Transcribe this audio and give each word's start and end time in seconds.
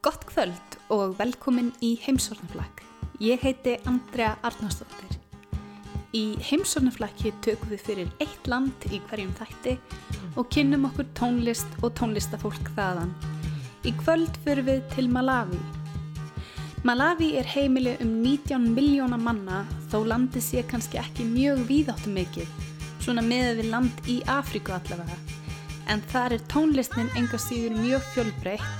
Gott 0.00 0.22
kvöld 0.24 0.76
og 0.88 1.18
velkomin 1.18 1.74
í 1.84 1.90
heimsornaflag. 2.00 2.78
Ég 3.20 3.42
heiti 3.44 3.74
Andrea 3.84 4.30
Arnarsdóttir. 4.48 5.18
Í 6.16 6.38
heimsornaflagi 6.40 7.34
tökum 7.44 7.68
við 7.68 7.82
fyrir 7.84 8.14
eitt 8.24 8.48
land 8.48 8.86
í 8.88 9.02
hverjum 9.10 9.34
þætti 9.36 9.74
og 10.40 10.48
kynnum 10.56 10.88
okkur 10.88 11.10
tónlist 11.20 11.76
og 11.84 11.92
tónlistafólk 12.00 12.72
þaðan. 12.78 13.12
Í 13.84 13.92
kvöld 14.00 14.40
fyrir 14.46 14.64
við 14.70 14.80
til 14.94 15.12
Malawi. 15.12 15.60
Malawi 16.88 17.34
er 17.36 17.52
heimili 17.52 17.98
um 18.00 18.22
19 18.24 18.72
miljóna 18.72 19.20
manna 19.20 19.66
þó 19.92 20.00
landi 20.08 20.40
sé 20.40 20.64
kannski 20.64 20.96
ekki 21.02 21.28
mjög 21.28 21.66
víðáttu 21.68 22.14
mikið, 22.16 22.48
svona 23.04 23.20
með 23.20 23.60
við 23.60 23.74
land 23.76 24.08
í 24.08 24.22
Afríku 24.24 24.72
allavega. 24.80 25.20
En 25.92 26.00
þar 26.08 26.38
er 26.38 26.48
tónlistin 26.48 27.12
enga 27.20 27.36
síður 27.36 27.76
mjög 27.84 28.14
fjölbreytt 28.14 28.79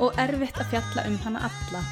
og 0.00 0.16
erfitt 0.20 0.58
að 0.60 0.72
fjalla 0.74 1.06
um 1.08 1.18
hana 1.24 1.48
alla. 1.48 1.82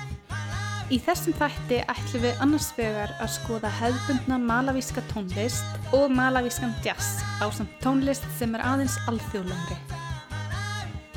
Í 0.88 0.96
þessum 1.04 1.34
þætti 1.36 1.82
ætlum 1.92 2.22
við 2.22 2.38
annars 2.40 2.70
vegar 2.72 3.10
að 3.20 3.34
skoða 3.34 3.68
hefðbundna 3.76 4.38
malavíska 4.40 5.02
tónlist 5.10 5.92
og 5.92 6.06
malavískan 6.16 6.72
jazz 6.84 7.20
á 7.44 7.46
samt 7.52 7.74
tónlist 7.84 8.24
sem 8.38 8.54
er 8.56 8.64
aðeins 8.64 8.96
alþjóðlangri. 9.10 9.76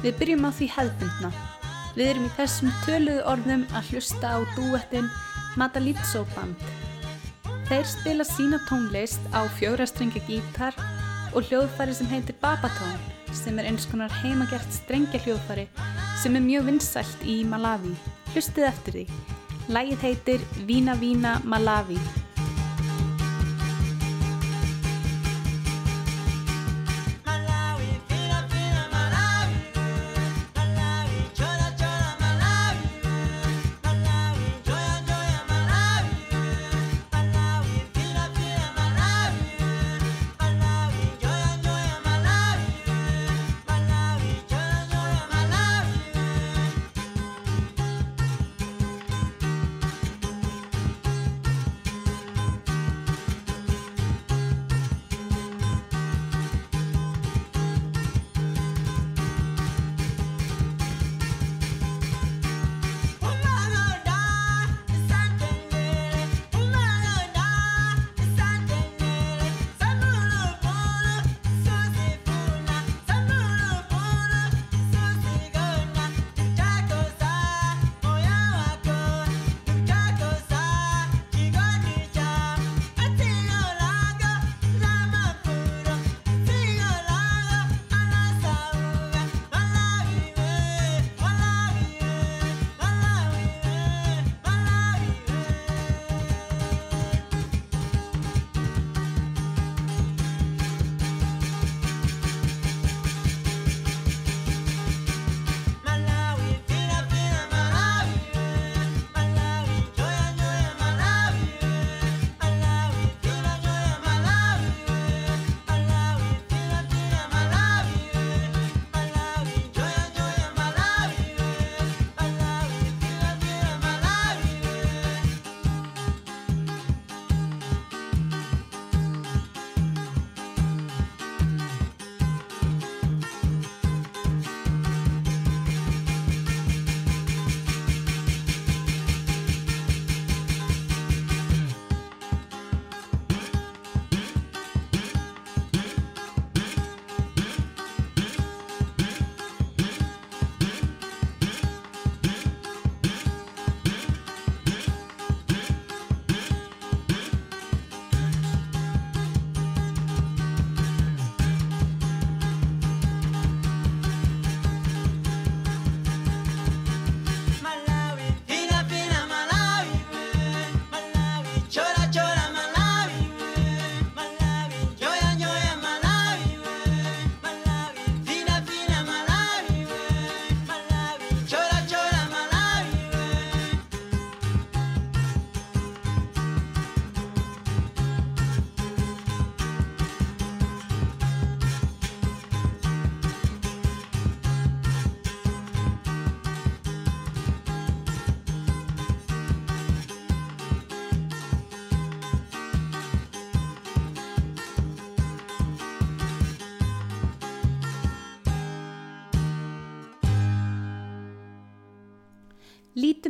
Við 0.03 0.17
byrjum 0.19 0.43
á 0.43 0.51
því 0.57 0.67
hefðbundna. 0.75 1.31
Við 1.95 2.09
erum 2.09 2.27
í 2.27 2.33
þessum 2.35 2.75
töluðu 2.83 3.23
orðum 3.31 3.63
að 3.71 3.93
hlusta 3.93 4.35
á 4.35 4.39
dúettin 4.57 5.07
Madalitso 5.59 6.25
band. 6.35 6.67
Þeir 7.71 7.87
spila 7.87 8.27
sína 8.27 8.59
tónlist 8.67 9.23
á 9.31 9.47
fjórastrengi 9.55 10.19
gítar 10.27 10.75
og 11.31 11.47
hljóðfæri 11.47 11.95
sem 11.95 12.11
heitir 12.11 12.35
Babatón 12.43 12.99
sem 13.31 13.55
er 13.59 13.71
eins 13.71 13.87
konar 13.87 14.11
heimagert 14.19 14.67
strengja 14.75 15.23
hljóðfæri 15.23 15.69
sem 16.21 16.35
er 16.37 16.43
mjög 16.45 16.67
vinsælt 16.67 17.23
í 17.25 17.39
Malawi. 17.49 17.95
Hlustið 18.35 18.67
eftir 18.67 18.97
því. 18.99 19.05
Lægið 19.73 20.03
heitir 20.05 20.43
Vína 20.67 20.93
Vína 21.01 21.39
Malawi. 21.49 21.97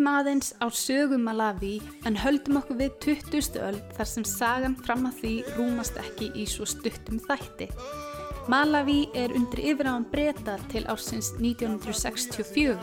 Lítum 0.02 0.16
aðeins 0.18 0.48
á 0.58 0.66
sögum 0.74 1.28
Malawi 1.28 1.76
en 2.10 2.16
höldum 2.18 2.58
okkur 2.58 2.80
við 2.80 2.96
20. 3.06 3.60
öld 3.62 3.92
þar 3.94 4.08
sem 4.10 4.24
sagan 4.26 4.74
fram 4.82 5.04
að 5.06 5.20
því 5.20 5.34
rúmast 5.60 6.00
ekki 6.02 6.32
í 6.42 6.46
svo 6.50 6.66
stuttum 6.66 7.20
þætti. 7.22 7.68
Malawi 8.50 9.04
er 9.14 9.30
undir 9.38 9.62
yfiráðan 9.62 10.08
breyta 10.10 10.56
til 10.74 10.88
ársins 10.90 11.30
1964. 11.38 12.82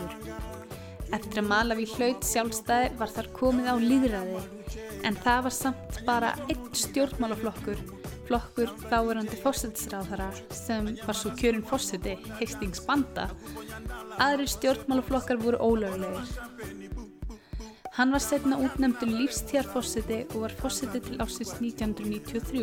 Eftir 1.11 1.41
að 1.43 1.49
Malawi 1.51 1.89
hlaut 1.97 2.23
sjálfstæði 2.23 2.95
var 3.03 3.11
þar 3.17 3.31
komið 3.35 3.67
á 3.67 3.75
líðræði 3.83 4.39
en 5.03 5.19
það 5.19 5.43
var 5.49 5.57
samt 5.59 6.03
bara 6.07 6.31
einn 6.45 6.71
stjórnmálaflokkur, 6.71 7.83
flokkur 8.31 8.71
þáverandi 8.85 9.41
fósættisráðara 9.43 10.31
sem 10.55 10.93
var 11.03 11.19
svo 11.19 11.35
kjörun 11.35 11.67
fósætti 11.67 12.15
Hastings 12.39 12.79
Banda. 12.87 13.27
Aðri 14.23 14.47
stjórnmálaflokkar 14.55 15.43
voru 15.43 15.59
ólöglegir. 15.59 16.78
Hann 17.99 18.13
var 18.15 18.21
setna 18.23 18.55
útnefndur 18.63 19.09
lífstíðarfossiti 19.11 20.21
og 20.29 20.45
var 20.45 20.53
fossiti 20.55 21.01
til 21.03 21.17
ásins 21.19 21.49
1993. 21.59 22.61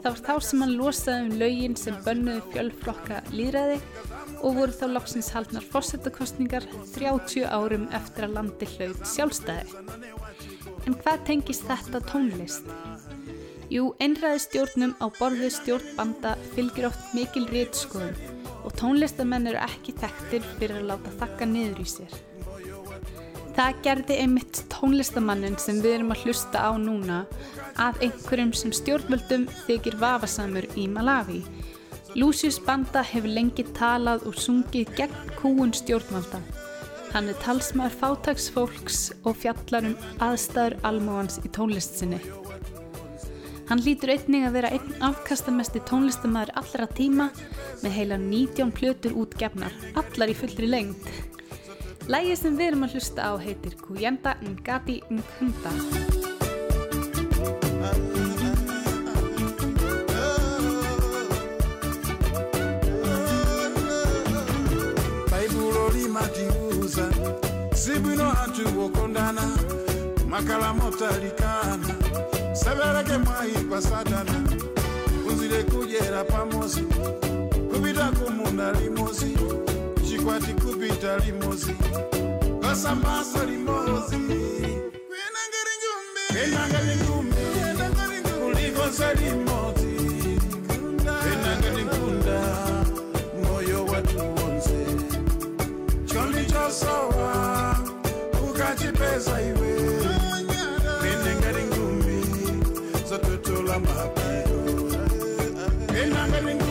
Það 0.00 0.08
var 0.08 0.22
þá 0.26 0.32
sem 0.42 0.64
hann 0.64 0.72
losaði 0.80 1.26
um 1.28 1.36
laugin 1.38 1.76
sem 1.78 1.98
bönnuði 2.02 2.40
fjölflokka 2.50 3.20
líðræði 3.30 3.76
og 4.40 4.56
voru 4.56 4.74
þá 4.74 4.82
loksins 4.96 5.28
haldnar 5.30 5.68
fórsetakostningar 5.70 6.66
30 6.96 7.46
árum 7.54 7.84
eftir 8.00 8.26
að 8.26 8.34
landi 8.40 8.68
hlaut 8.72 9.04
sjálfstæði. 9.12 9.84
En 10.88 10.96
hvað 11.04 11.22
tengist 11.28 11.68
þetta 11.68 12.00
tónlist? 12.10 12.66
Jú, 13.70 13.92
einræði 14.02 14.40
stjórnum 14.42 14.96
á 14.98 15.06
borðu 15.20 15.52
stjórnbanda 15.54 16.34
fylgir 16.56 16.88
oft 16.90 17.14
mikil 17.14 17.44
rétskoðum 17.52 18.18
og 18.64 18.74
tónlistamenn 18.74 19.46
eru 19.52 19.62
ekki 19.68 19.94
þekktir 20.02 20.50
fyrir 20.56 20.80
að 20.80 20.90
láta 20.90 21.14
þakka 21.22 21.50
niður 21.52 21.84
í 21.84 21.88
sér. 21.94 22.18
Það 23.56 23.80
gerði 23.84 24.16
einmitt 24.22 24.62
tónlistamannin 24.72 25.58
sem 25.60 25.80
við 25.82 25.98
erum 25.98 26.14
að 26.14 26.24
hlusta 26.24 26.62
á 26.62 26.70
núna 26.80 27.24
að 27.80 28.04
einhverjum 28.06 28.52
sem 28.56 28.72
stjórnvöldum 28.74 29.48
þykir 29.66 29.98
vafasamur 30.00 30.68
í 30.78 30.86
Malawi. 30.90 31.42
Lucius 32.14 32.58
Banda 32.62 33.02
hefur 33.06 33.30
lengi 33.30 33.66
talað 33.76 34.24
og 34.26 34.38
sungið 34.38 34.94
gegn 34.98 35.34
kúun 35.38 35.74
stjórnvalda. 35.76 36.40
Hann 37.10 37.30
er 37.30 37.38
talsmaður 37.42 37.96
fátagsfólks 38.00 39.00
og 39.26 39.38
fjallar 39.42 39.88
um 39.88 39.96
aðstæður 40.22 40.78
almóans 40.86 41.40
í 41.42 41.50
tónlist 41.50 41.98
sinni. 41.98 42.20
Hann 43.70 43.82
lítur 43.86 44.10
einning 44.10 44.48
að 44.48 44.56
vera 44.58 44.70
einn 44.74 45.02
afkastamesti 45.06 45.82
tónlistamæður 45.86 46.54
allra 46.58 46.86
tíma 46.90 47.28
með 47.84 47.92
heila 47.94 48.16
19 48.18 48.72
plötur 48.74 49.14
útgefnar, 49.22 49.74
allar 49.94 50.32
í 50.32 50.38
fullri 50.38 50.70
lengd. 50.70 51.10
Lægið 52.10 52.38
sem 52.40 52.56
við 52.58 52.70
erum 52.70 52.86
að 52.86 52.94
hlusta 52.96 53.28
á 53.30 53.32
heitir 53.44 53.76
Kuyenda 53.84 54.34
Ngati 54.46 54.96
Nkunda. 55.14 55.74
baibulo 65.30 65.88
limatiuza 65.94 67.06
sibwino 67.74 68.30
anthu 68.44 68.64
wokondana 68.78 69.42
makala 70.28 70.72
motalikana 70.74 71.94
sabereke 72.54 73.18
mwayi 73.18 73.64
kwa 73.68 73.82
satana 73.82 74.34
kunzire 75.24 75.62
kudyera 75.62 76.24
pamozi 76.24 76.82
kupita 77.70 78.12
kumunda 78.12 78.72
limozi 78.72 79.38
chikwati 80.08 80.52
guta 81.00 81.16
limozi 81.24 81.74
kasambasa 82.62 83.44
limozi 83.44 84.16
kwenanga 85.08 85.60
rinjumbi 85.68 86.22
kwenanga 86.32 86.80
rinjumbi 86.80 87.36
kwenanga 87.60 88.06
rinjumbi 88.06 88.40
kulikosa 88.40 89.14
limozi 89.14 89.96
kwenanga 91.22 91.70
nikunda 91.70 92.40
moyo 93.44 93.84
watu 93.84 94.18
wonse 94.18 94.86
choli 96.06 96.44
chosowa 96.46 97.76
ukachipeza 98.50 99.42
iwe. 99.42 99.80
Kwenanga 101.00 101.52
rinjumbi 101.52 102.26
zatotola 103.10 103.78
mapiro 103.78 104.60
kwenanga 105.86 106.40
rinjumbi 106.40 106.69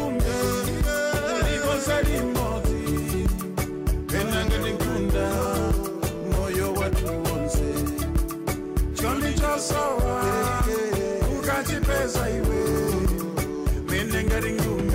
masoa 9.60 10.24
ukachipeza 11.38 12.24
iwe 12.38 12.60
mine 13.90 14.20
ngari 14.26 14.52
ngumi. 14.56 14.94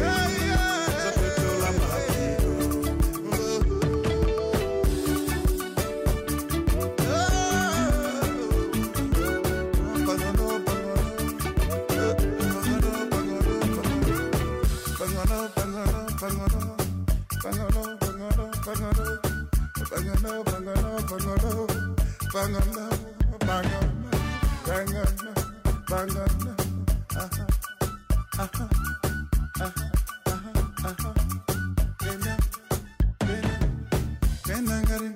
Bangana, 24.67 25.33
bangana, 25.91 26.53
aha, 27.23 27.47
aha, 28.45 28.67
aha, 29.61 29.91
aha, 30.89 31.11
Kenya, 32.01 32.35
Kenya, 33.21 33.57
Kenangari, 34.47 35.11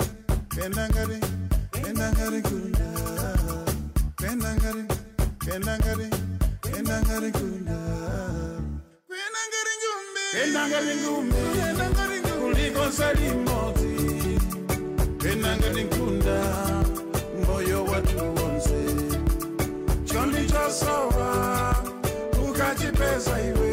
pesa 22.98 23.40
iwe 23.48 23.72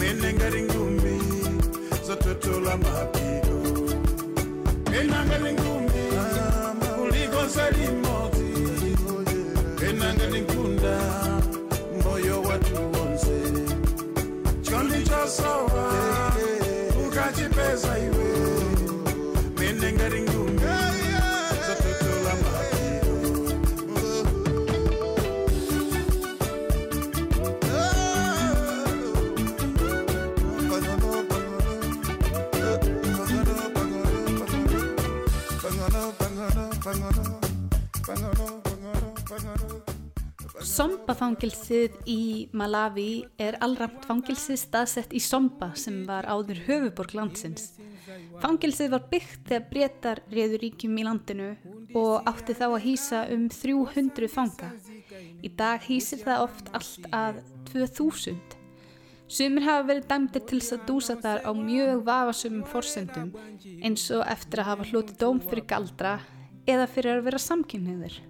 menengali 0.00 0.62
ngumbi 0.62 1.16
zototola 2.06 2.76
mapigo. 2.76 3.58
Enangali 5.00 5.52
ngumbi 5.52 6.04
kuliko 6.96 7.48
salimoti 7.48 8.52
enangali 9.88 10.40
nkunda 10.40 10.98
moyo 12.04 12.42
watu 12.42 12.74
wonse. 12.74 13.36
Choli 14.62 15.04
chosowa 15.04 15.86
ukachipeza 17.06 17.98
iwe. 17.98 18.15
Somba-fangilsið 40.66 41.94
í 42.10 42.20
Malawi 42.56 43.24
er 43.38 43.54
allramt 43.62 44.02
fangilsið 44.08 44.58
staðsett 44.58 45.12
í 45.14 45.20
Somba 45.22 45.68
sem 45.78 46.00
var 46.08 46.26
áður 46.26 46.58
höfuborg 46.66 47.14
landsins. 47.14 47.76
Fangilsið 48.42 48.90
var 48.96 49.04
byggt 49.12 49.46
þegar 49.46 49.68
breytar 49.70 50.22
réður 50.34 50.64
ríkjum 50.64 50.98
í 50.98 51.06
landinu 51.06 51.48
og 51.94 52.26
átti 52.26 52.58
þá 52.58 52.66
að 52.66 52.82
hýsa 52.88 53.22
um 53.36 53.46
300 53.52 54.30
fanga. 54.32 54.72
Í 55.46 55.54
dag 55.54 55.86
hýsir 55.86 56.24
það 56.26 56.44
oft 56.48 56.70
allt 56.74 57.10
að 57.14 57.42
2000. 57.70 58.58
Sumir 59.26 59.66
hafa 59.66 59.88
verið 59.88 60.10
dæmdir 60.10 60.46
til 60.50 60.62
að 60.66 60.86
dúsa 60.90 61.16
þar 61.22 61.46
á 61.46 61.50
mjög 61.54 62.06
vafasumum 62.06 62.66
forsendum 62.70 63.34
eins 63.82 64.10
og 64.14 64.26
eftir 64.26 64.62
að 64.62 64.72
hafa 64.72 64.90
hlutið 64.90 65.20
dóm 65.22 65.42
fyrir 65.46 65.66
galdra 65.70 66.18
eða 66.66 66.90
fyrir 66.90 67.20
að 67.20 67.28
vera 67.30 67.42
samkynniður. 67.42 68.24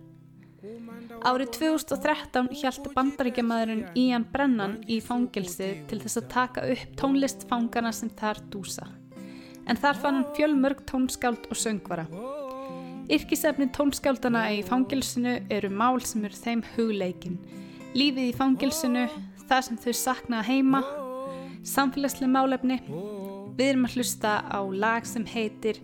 Árið 1.24 1.52
2013 1.56 2.50
hjælti 2.60 2.90
bandaríkjamaðurinn 2.96 3.84
Ian 3.96 4.26
Brennan 4.32 4.76
í 4.90 4.98
fangilsi 5.00 5.70
til 5.88 5.98
þess 6.02 6.20
að 6.20 6.26
taka 6.32 6.64
upp 6.72 6.96
tónlistfangana 7.00 7.92
sem 7.96 8.10
þar 8.18 8.42
dúsa. 8.52 8.84
En 9.66 9.80
þar 9.80 10.00
fann 10.02 10.18
hann 10.18 10.34
fjölmörg 10.36 10.82
tónskáld 10.90 11.48
og 11.48 11.56
söngvara. 11.58 12.04
Yrkisefni 13.08 13.70
tónskáldana 13.74 14.44
í 14.54 14.60
fangilsinu 14.66 15.38
eru 15.50 15.70
mál 15.70 16.02
sem 16.04 16.24
eru 16.26 16.36
þeim 16.36 16.62
hugleikin. 16.74 17.40
Lífið 17.96 18.28
í 18.28 18.36
fangilsinu, 18.36 19.06
það 19.48 19.66
sem 19.68 19.80
þau 19.86 19.92
sakna 20.02 20.42
heima, 20.46 20.82
samfélagslega 21.64 22.32
málefni. 22.34 22.82
Við 23.56 23.72
erum 23.72 23.88
að 23.88 23.96
hlusta 23.96 24.40
á 24.44 24.60
lag 24.60 25.08
sem 25.08 25.24
heitir 25.24 25.80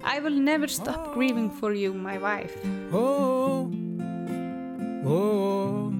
I 0.00 0.20
will 0.20 0.40
never 0.40 0.66
stop 0.66 1.12
grieving 1.12 1.50
for 1.50 1.74
you, 1.74 1.92
my 1.92 2.16
wife. 2.16 2.56
Oh, 5.02 5.92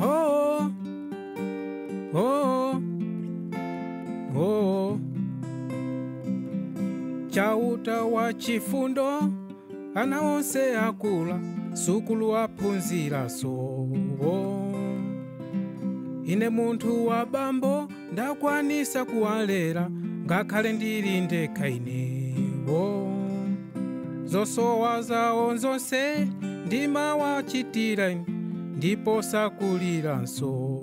oh, 0.00 0.72
oh, 2.14 2.82
oh, 4.34 4.36
oh. 4.36 5.00
Chauta 7.30 8.02
wa 8.04 8.32
chifundo 8.32 9.30
ana 9.94 10.20
onse 10.20 10.76
akula 10.76 11.40
sukulu 11.72 12.36
aphunzira 12.36 13.28
so 13.28 13.88
ine 16.26 16.48
munthu 16.48 17.06
wa 17.06 17.26
bambo 17.26 17.88
ndakwanisa 18.12 19.04
kuwalera 19.04 19.90
ngakhale 20.24 20.72
ndili 20.72 21.20
ndekha 21.20 21.68
inewo 21.68 23.06
zosowa 24.30 25.02
zawo 25.02 25.56
zonse 25.56 26.28
ndimawachitira 26.66 28.10
ine, 28.10 28.24
ndipo 28.76 29.22
sakuliranso 29.22 30.82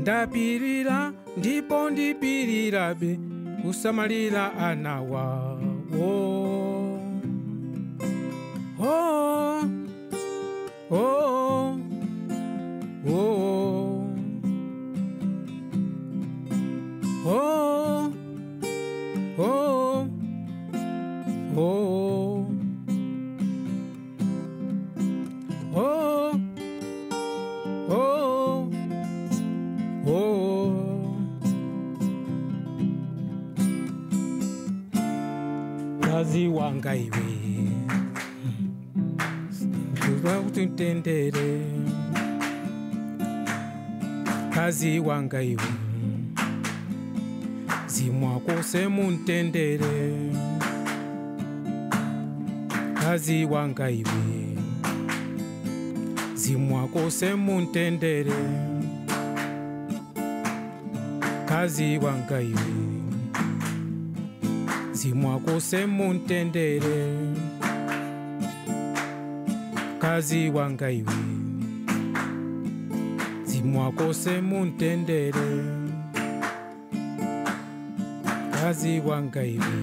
ndapirira 0.00 1.12
ndipo 1.36 1.90
ndipirirabe 1.90 3.18
kusamalira 3.62 4.52
ana 4.58 5.00
wawo. 5.02 5.60
Oh, 6.00 6.98
oh, 8.80 9.62
oh, 10.90 11.43
ndere 41.04 41.60
kazi 44.54 45.00
wanga 45.00 45.42
iwe. 45.42 45.70
Zimwa 47.86 48.40
kose 48.40 48.88
muntendere. 48.88 50.30
Kazi 53.00 53.44
wanga 53.44 53.90
iwe. 53.90 54.56
Zimwa 56.34 56.88
kose 56.88 57.34
muntendere. 57.34 58.40
Kazi 61.48 61.98
wanga 61.98 62.40
iwe. 62.40 62.74
Zimwa 64.92 65.38
kose 65.38 65.86
muntendere. 65.86 66.98
Wanga 70.04 70.90
iwe 70.90 71.12
zimwako 73.44 74.12
semuntendere 74.14 75.48
kazi 78.52 79.00
wanga 79.00 79.44
iwe 79.44 79.74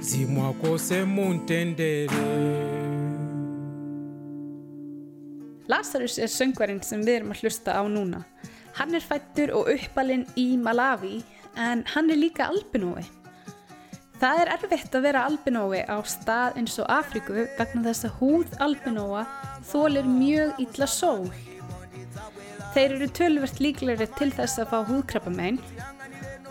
zimwako 0.00 0.78
semuntendere 0.78 2.12
Lazarus 5.68 6.18
er 6.18 6.28
söngvarinn 6.28 6.82
sem 6.84 7.00
við 7.00 7.14
erum 7.16 7.32
að 7.32 7.40
hlusta 7.40 7.72
á 7.80 7.82
núna. 7.88 8.26
Hann 8.76 8.92
er 8.92 9.00
fættur 9.00 9.54
og 9.56 9.70
uppalinn 9.72 10.26
í 10.36 10.58
Malawi 10.60 11.22
en 11.56 11.80
hann 11.94 12.10
er 12.12 12.20
líka 12.20 12.50
albinói. 12.52 13.21
Það 14.22 14.38
er 14.38 14.50
erfitt 14.54 14.92
að 14.94 15.02
vera 15.02 15.20
albinói 15.26 15.80
á 15.82 15.98
stað 16.06 16.58
eins 16.60 16.76
og 16.78 16.86
Afríku 16.94 17.40
vegna 17.56 17.80
þess 17.88 18.06
að 18.06 18.12
húð 18.20 18.52
albinóa 18.62 19.22
þólir 19.66 20.06
mjög 20.06 20.60
illa 20.62 20.86
sól. 20.86 21.24
Þeir 22.70 22.94
eru 23.00 23.08
tölvert 23.18 23.58
líklegri 23.58 24.06
til 24.14 24.28
þess 24.36 24.62
að 24.62 24.70
fá 24.70 24.76
húðkrabbamein 24.92 25.58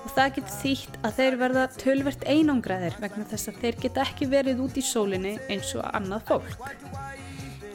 og 0.02 0.10
það 0.18 0.36
getur 0.36 0.58
þýtt 0.58 1.00
að 1.00 1.16
þeir 1.22 1.40
verða 1.46 1.64
tölvert 1.78 2.28
einangraðir 2.28 3.00
vegna 3.06 3.24
þess 3.32 3.54
að 3.54 3.64
þeir 3.64 3.80
geta 3.86 4.04
ekki 4.04 4.28
verið 4.36 4.62
út 4.68 4.76
í 4.76 4.84
sólinni 4.84 5.34
eins 5.48 5.72
og 5.80 5.88
annað 5.96 6.28
fólk. 6.28 6.68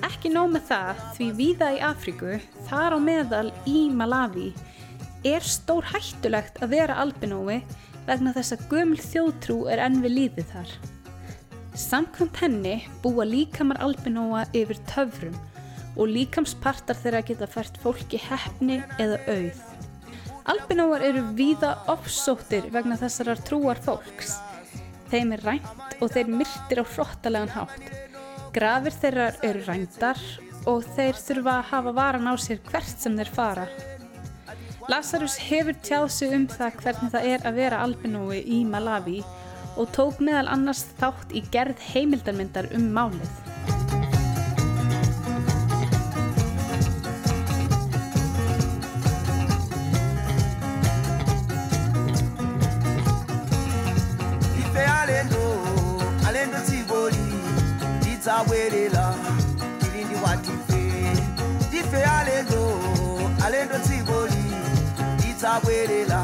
Ekki 0.04 0.34
nóg 0.36 0.52
með 0.58 0.68
það 0.74 1.02
því 1.16 1.30
víða 1.40 1.72
í 1.72 1.80
Afríku, 1.88 2.36
þar 2.68 2.94
á 2.94 2.98
meðal 3.00 3.48
í 3.64 3.88
Malawi, 3.96 4.52
er 5.24 5.40
stór 5.40 5.88
hættulegt 5.88 6.60
að 6.60 6.76
vera 6.76 7.00
albinói 7.00 7.62
vegna 8.06 8.32
þess 8.36 8.54
að 8.54 8.66
gömul 8.70 9.00
þjóðtrú 9.02 9.56
er 9.72 9.82
enn 9.86 10.00
við 10.04 10.16
líðið 10.20 10.52
þar. 10.52 10.72
Samkvæmt 11.76 12.40
henni 12.40 12.76
búa 13.02 13.26
líkamar 13.28 13.82
albinóa 13.84 14.46
yfir 14.56 14.78
töfrum 14.88 15.36
og 15.96 16.12
líkamspartar 16.12 16.98
þeirra 17.00 17.24
geta 17.26 17.48
fært 17.50 17.76
fólki 17.82 18.20
hefni 18.20 18.78
eða 19.02 19.18
auð. 19.32 19.62
Albinóar 20.46 21.02
eru 21.02 21.24
víða 21.36 21.72
ofsóttir 21.90 22.68
vegna 22.70 22.98
þessarar 23.00 23.40
trúar 23.42 23.80
fólks. 23.82 24.36
Þeim 25.10 25.34
er 25.34 25.44
rænt 25.46 25.96
og 26.00 26.12
þeir 26.14 26.30
myrtir 26.30 26.82
á 26.82 26.84
hrottalegan 26.86 27.54
hátt. 27.56 27.90
Grafir 28.54 28.94
þeirra 29.02 29.26
eru 29.46 29.64
rændar 29.66 30.22
og 30.70 30.86
þeir 30.96 31.18
þurfa 31.18 31.58
að 31.58 31.68
hafa 31.72 31.94
varan 31.98 32.30
á 32.30 32.34
sér 32.38 32.62
hvert 32.70 33.02
sem 33.02 33.18
þeir 33.18 33.32
fara. 33.34 33.66
Lazarus 34.88 35.34
hefur 35.36 35.74
tjáð 35.82 36.08
sig 36.14 36.34
um 36.36 36.44
það 36.46 36.76
hvernig 36.82 37.10
það 37.10 37.24
er 37.32 37.46
að 37.48 37.56
vera 37.58 37.78
albinói 37.82 38.38
í 38.46 38.60
Malawi 38.70 39.18
og 39.74 39.90
tók 39.96 40.20
meðal 40.22 40.46
annars 40.52 40.84
þátt 41.00 41.34
í 41.34 41.42
gerð 41.50 41.82
heimildarmyndar 41.90 42.70
um 42.76 42.86
málið. 42.94 43.34
alendo 62.06 62.62
alendo 63.44 63.95
sáwéré 65.46 66.00
la 66.12 66.20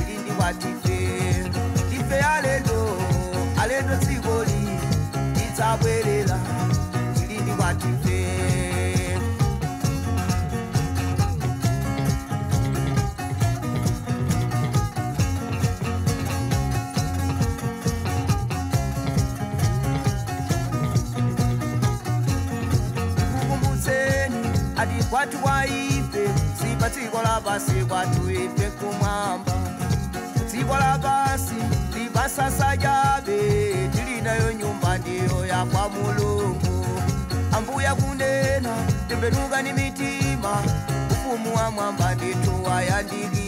ìrí 0.00 0.16
níwà 0.26 0.48
dìfe 0.60 0.98
dìfe 1.90 2.18
àlejò 2.36 2.80
àlejò 3.62 3.94
tí 4.04 4.14
mo 4.24 4.36
rí 4.48 4.60
ìtawéré 5.44 6.16
la 6.30 6.38
ìrí 7.22 7.36
níwà 7.46 7.68
dìfe. 7.80 8.18
What 25.10 25.32
I? 25.46 25.93
sibolaba 27.24 27.60
sikwathuiphe 27.60 28.70
kumwamba 28.70 29.52
sibolaba 30.46 31.38
silivasasa 31.38 32.76
jabe. 32.76 33.88
Tilinayo 33.94 34.52
nyumba 34.52 34.98
ndiyo 34.98 35.36
oyapa 35.38 35.88
mulungu. 35.88 36.86
Ambuya 37.52 37.94
kundena 37.94 38.74
tembenuka 39.08 39.62
ni 39.62 39.72
mitima. 39.72 40.62
Ufumu 41.10 41.56
wa 41.56 41.70
mwamba 41.70 42.14
ndituwayandiki 42.14 43.43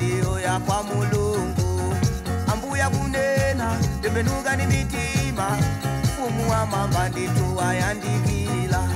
ndiyo 0.00 0.40
ya 0.40 0.58
kwa 0.60 0.82
mulungu. 0.82 1.94
Ambuya 2.52 2.90
kunena 2.90 3.78
tembenuka 4.02 4.56
ni 4.56 4.66
mitima. 4.66 5.58
Ufumu 6.04 6.50
wa 6.50 6.66
mwamba 6.66 7.08
nditu 7.08 7.56
wayandikila 7.56 8.88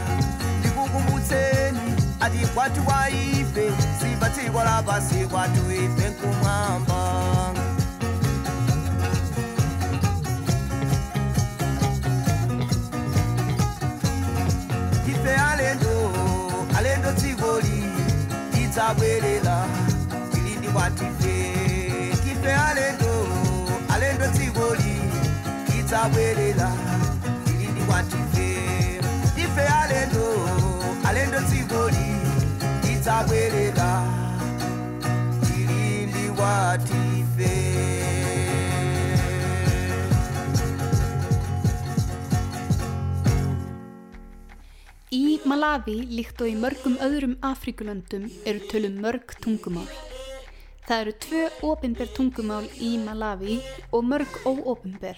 ndikukumbutseni 0.60 1.80
ati 2.20 2.46
kwatu 2.46 2.80
waife 2.86 3.72
sipa 4.00 4.28
dziko 4.28 4.64
lapasi 4.64 5.14
kwatu 5.14 5.72
ife 5.72 6.08
nkumwamba 6.08 7.14
ife 15.08 15.34
alendo 15.50 16.12
alendo 16.76 17.12
dzikoli 17.12 17.84
wà 20.76 20.84
dìde 20.98 21.36
kífẹ́ 22.22 22.54
àlejò 22.68 23.12
àlejò 23.94 24.26
tí 24.36 24.46
wò 24.56 24.66
rí 24.80 24.94
kíta 25.68 26.00
wéré 26.14 26.48
la 26.60 26.70
ìrírí 27.50 27.82
wà 27.90 27.98
dìde 28.10 28.48
kífẹ́ 29.36 29.68
àlejò 29.82 30.26
àlejò 31.08 31.38
tí 31.50 31.58
wò 31.70 31.80
rí 31.94 32.08
kíta 32.84 33.16
wéré 33.30 33.66
la 33.78 33.90
ìrírí 35.56 36.24
wà 36.38 36.52
dìde. 36.86 37.54
Í 45.14 45.38
Malawi 45.50 45.94
líkt 46.16 46.40
og 46.42 46.50
í 46.50 46.56
mörgum 46.64 46.96
öðrum 47.06 47.36
Afrikulöndum 47.52 48.26
eru 48.50 48.66
tölum 48.72 48.96
mörg 49.04 49.36
tungumál. 49.44 49.88
Það 50.84 51.00
eru 51.00 51.12
tvö 51.24 51.42
opinber 51.64 52.10
tungumál 52.12 52.66
í 52.76 52.90
Malawi 53.00 53.54
og 53.88 54.02
mörg 54.04 54.34
óopinber. 54.44 55.16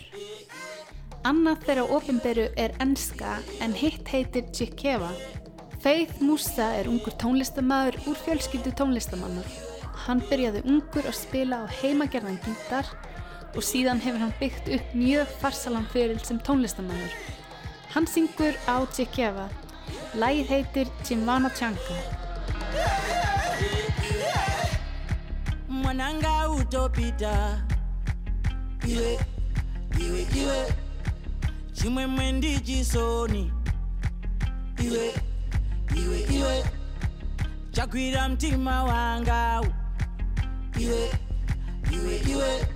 Annað 1.27 1.65
þeirra 1.67 1.87
opinberu 1.97 2.45
er 2.55 2.75
enska 2.85 3.33
en 3.65 3.75
hitt 3.75 4.07
heitir 4.13 4.47
Tjekeva. 4.55 5.11
Faith 5.83 6.21
Musa 6.23 6.69
er 6.79 6.87
ungur 6.87 7.17
tónlistamæður 7.19 7.99
úr 8.07 8.21
fjölskyldu 8.23 8.71
tónlistamannar. 8.79 9.49
Hann 10.07 10.23
byrjaði 10.31 10.63
ungur 10.71 11.09
að 11.11 11.19
spila 11.19 11.65
á 11.67 11.75
heimagerðan 11.81 12.39
gítar 12.47 12.93
og 13.57 13.67
síðan 13.67 14.03
hefur 14.05 14.23
hann 14.23 14.37
byggt 14.39 14.71
upp 14.77 14.95
mjög 14.95 15.33
farsalan 15.43 15.89
fyrir 15.91 16.23
sem 16.23 16.39
tónlistamannur. 16.47 17.11
Hann 17.91 18.07
syngur 18.07 18.55
á 18.71 18.87
Tjekeva. 18.87 19.49
Lægið 20.15 20.55
heitir 20.55 20.95
Chimvana 21.03 21.51
Chanka. 21.59 21.99
Mwananga 25.83 26.51
utopita. 26.51 27.61
Iwe 28.89 29.19
iwe 30.01 30.23
iwe. 30.41 30.59
Chimwemwe 31.73 32.33
ndi 32.33 32.61
chisoni. 32.61 33.53
Iwe 34.85 35.15
iwe 36.01 36.19
iwe. 36.37 36.65
Chagwira 37.73 38.29
mtima 38.29 38.85
wangawu 38.85 39.67
iwe 40.79 41.11
iwe 41.93 42.17
iwe. 42.33 42.67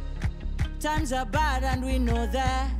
Times 0.78 1.12
are 1.12 1.24
bad 1.30 1.64
and 1.64 1.84
we 1.84 1.98
know 1.98 2.26
that. 2.26 2.70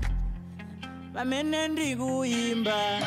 Pamene 1.15 1.69
ndikuyimba 1.69 3.01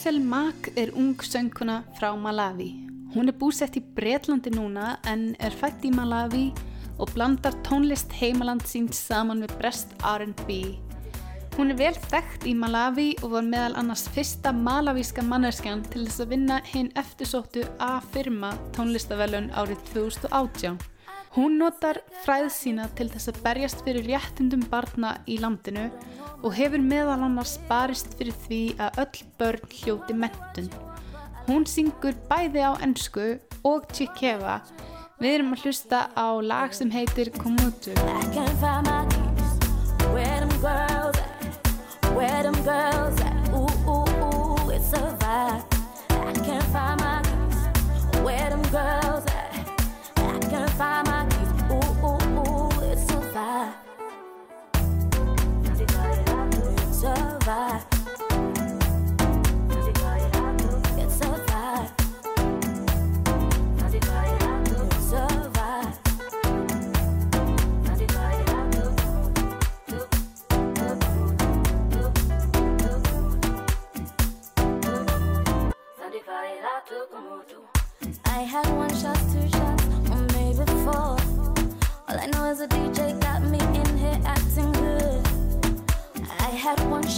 Hazel 0.00 0.20
Mack 0.24 0.70
er 0.80 0.94
ung 0.96 1.20
sönguna 1.20 1.82
frá 1.98 2.16
Malawi. 2.16 2.70
Hún 3.12 3.28
er 3.28 3.36
búsett 3.36 3.74
í 3.76 3.82
Bretlandi 3.84 4.48
núna 4.48 4.94
en 5.04 5.34
er 5.44 5.52
fætt 5.52 5.84
í 5.84 5.90
Malawi 5.92 6.46
og 6.96 7.12
blandar 7.12 7.52
tónlist 7.66 8.14
heimaland 8.16 8.64
síns 8.64 8.96
saman 8.96 9.44
við 9.44 9.52
brest 9.60 9.92
R&B. 10.00 10.56
Hún 11.58 11.74
er 11.74 11.76
vel 11.82 12.00
þekkt 12.06 12.48
í 12.48 12.54
Malawi 12.56 13.10
og 13.20 13.34
var 13.34 13.44
meðal 13.44 13.76
annars 13.82 14.06
fyrsta 14.14 14.54
malavíska 14.56 15.20
manneskjan 15.20 15.84
til 15.92 16.06
þess 16.06 16.24
að 16.24 16.32
vinna 16.32 16.62
hinn 16.72 16.88
eftirsóttu 16.96 17.66
A-firma 17.76 18.54
tónlistavelun 18.78 19.52
árið 19.52 19.84
2018. 19.92 20.80
Hún 21.36 21.58
notar 21.60 22.00
fræð 22.24 22.48
sína 22.50 22.88
til 22.98 23.06
þess 23.12 23.30
að 23.30 23.40
berjast 23.44 23.84
fyrir 23.86 24.08
réttundum 24.10 24.64
barna 24.72 25.12
í 25.30 25.36
landinu 25.38 25.86
og 26.42 26.54
hefur 26.56 26.82
meðal 26.82 27.22
annars 27.26 27.54
barist 27.68 28.16
fyrir 28.18 28.34
því 28.46 28.62
að 28.82 28.98
öll 29.04 29.22
börn 29.38 29.74
hljóti 29.80 30.16
mentun. 30.24 30.70
Hún 31.46 31.66
syngur 31.70 32.18
bæði 32.30 32.66
á 32.66 32.72
ensku 32.82 33.28
og 33.62 33.86
tjikkeva. 33.94 34.60
Við 35.20 35.36
erum 35.36 35.54
að 35.54 35.66
hlusta 35.66 36.00
á 36.18 36.28
lag 36.42 36.74
sem 36.74 36.90
heitir 36.90 37.30
Komutu. 37.38 37.94
Where 40.10 40.40
them 40.40 40.50
girls 40.60 41.16
at? 41.16 41.30
Girls? 42.64 43.20
Ooh, 43.54 43.68
ooh, 43.88 44.04
ooh, 44.24 44.70
it's 44.70 44.92
a 44.92 45.16
vibe. 45.20 45.64
I 46.10 46.32
can't 46.44 46.64
find 46.74 47.00
my 47.00 47.22
keys. 47.22 48.22
Where 48.24 48.50
them 48.50 48.62
girls 48.70 49.24
at? 49.26 49.52
I 50.16 50.38
can't 50.50 50.70
find 50.70 51.08
my 51.08 51.09
far. 57.50 57.90
I 78.24 78.44
had 78.44 78.66
one 78.74 78.89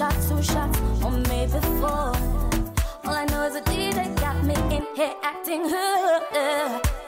had 0.03 0.31
one 0.31 0.43
shot, 0.43 0.73
two 0.75 0.83
shots, 0.83 1.05
or 1.05 1.11
maybe 1.29 1.61
four. 1.81 2.13
All 3.05 3.15
I 3.15 3.25
know 3.27 3.47
is 3.47 3.55
the 3.55 3.61
DJ 3.61 4.15
got 4.21 4.43
me 4.45 4.55
in 4.77 4.85
here 4.97 5.15
acting 5.23 5.63
good. 5.69 7.02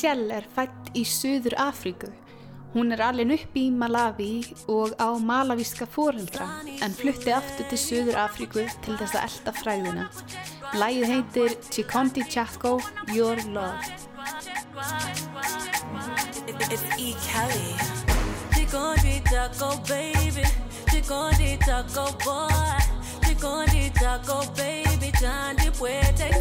Tjell 0.00 0.30
er 0.32 0.46
fætt 0.48 0.94
í 0.96 1.02
Suður 1.04 1.52
Afríku. 1.60 2.08
Hún 2.72 2.94
er 2.94 3.02
alin 3.04 3.34
upp 3.34 3.56
í 3.60 3.66
Malawi 3.68 4.46
og 4.72 4.94
á 4.96 5.12
malavíska 5.20 5.84
foreldra 5.84 6.46
en 6.80 6.94
flutti 6.96 7.34
aftur 7.36 7.68
til 7.68 7.80
Suður 7.82 8.16
Afríku 8.22 8.64
til 8.86 8.96
þess 8.96 9.18
að 9.18 9.26
elda 9.26 9.52
fræðina. 9.58 10.06
Lægið 10.80 11.12
heitir 11.12 11.56
Chikondi 11.68 12.24
Chako, 12.32 12.78
Your 13.12 13.36
Love. 13.52 13.92
It's 16.72 16.88
E. 16.96 17.12
Kelly. 17.28 17.76
Chikondi 18.56 19.20
taco 19.28 19.74
baby, 19.84 20.48
chikondi 20.88 21.58
taco 21.60 22.08
boy, 22.24 22.80
chikondi 23.28 23.92
taco 24.00 24.46
baby, 24.56 25.12
chandi 25.20 25.68
puete 25.76 26.32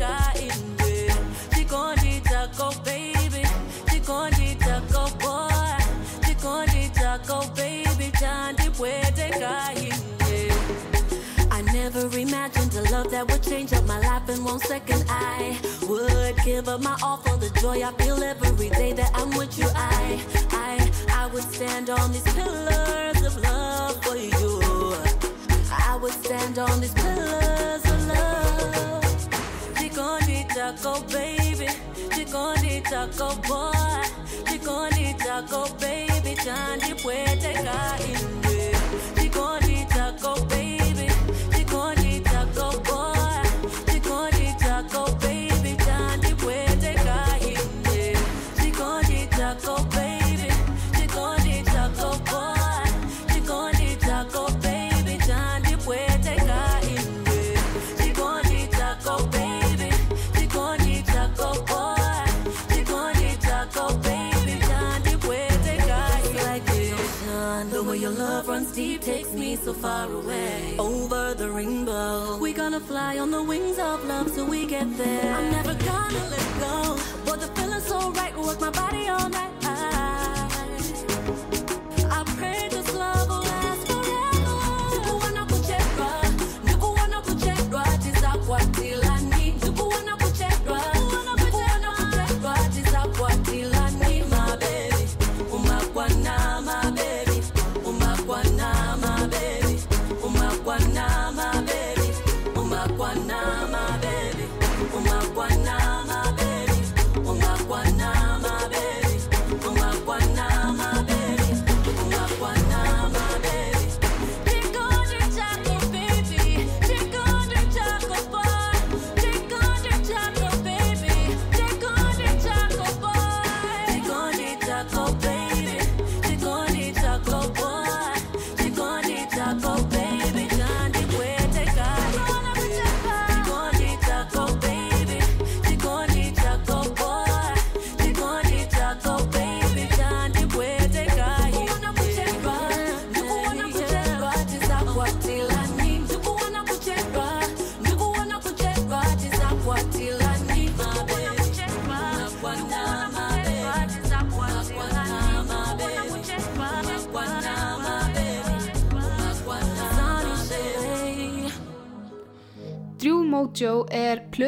love 13.04 13.12
that 13.12 13.32
would 13.32 13.44
change 13.44 13.72
up 13.74 13.86
my 13.86 14.00
life 14.00 14.28
in 14.30 14.44
one 14.44 14.60
second. 14.60 15.06
I 15.08 15.58
would 15.88 16.36
give 16.44 16.68
up 16.68 16.82
my 16.82 16.98
all 17.02 17.18
for 17.18 17.38
the 17.38 17.50
joy 17.62 17.78
I 17.90 17.92
feel 18.02 18.22
every 18.22 18.70
day 18.70 18.92
that 18.94 19.12
I'm 19.14 19.30
with 19.38 19.58
you. 19.58 19.68
I, 19.76 20.20
I, 20.68 20.74
I 21.22 21.28
would 21.32 21.48
stand 21.56 21.90
on 21.90 22.12
these 22.12 22.28
pillars 22.34 23.22
of 23.30 23.36
love 23.42 23.96
for 24.04 24.18
you. 24.18 24.52
I 25.90 25.98
would 26.02 26.12
stand 26.24 26.58
on 26.60 26.82
these 26.82 26.94
pillars 26.94 27.84
of 27.94 28.00
love. 28.14 29.04
Chikondi 29.78 30.40
taco 30.56 30.94
baby, 31.16 31.70
chikondi 32.16 32.84
taco 32.92 33.30
boy, 33.48 34.04
chikondi 34.50 35.08
taco 35.26 35.62
baby, 35.84 36.32
chandi 36.44 36.92
puete 37.02 37.52
ka 37.66 37.80
so 69.64 69.74
far 69.74 70.12
away. 70.12 70.76
Over 70.80 71.34
the 71.34 71.50
rainbow, 71.50 72.38
we 72.38 72.54
gonna 72.54 72.80
fly 72.80 73.18
on 73.20 73.32
the 73.32 73.44
wings 73.44 73.78
of 73.78 74.04
love 74.06 74.34
till 74.34 74.46
we 74.46 74.66
get 74.66 74.98
there. 74.98 75.34
I'm 75.36 75.52
never 75.52 75.74
gonna 75.74 76.24
let 76.30 76.60
go, 76.60 76.98
but 77.26 77.42
the 77.42 77.48
feeling's 77.56 77.86
so 77.86 78.12
right, 78.12 78.36
work 78.38 78.60
my 78.62 78.70
body 78.70 79.08
all 79.10 79.30
night. 79.30 79.52
I 82.12 82.24
pray 82.38 82.70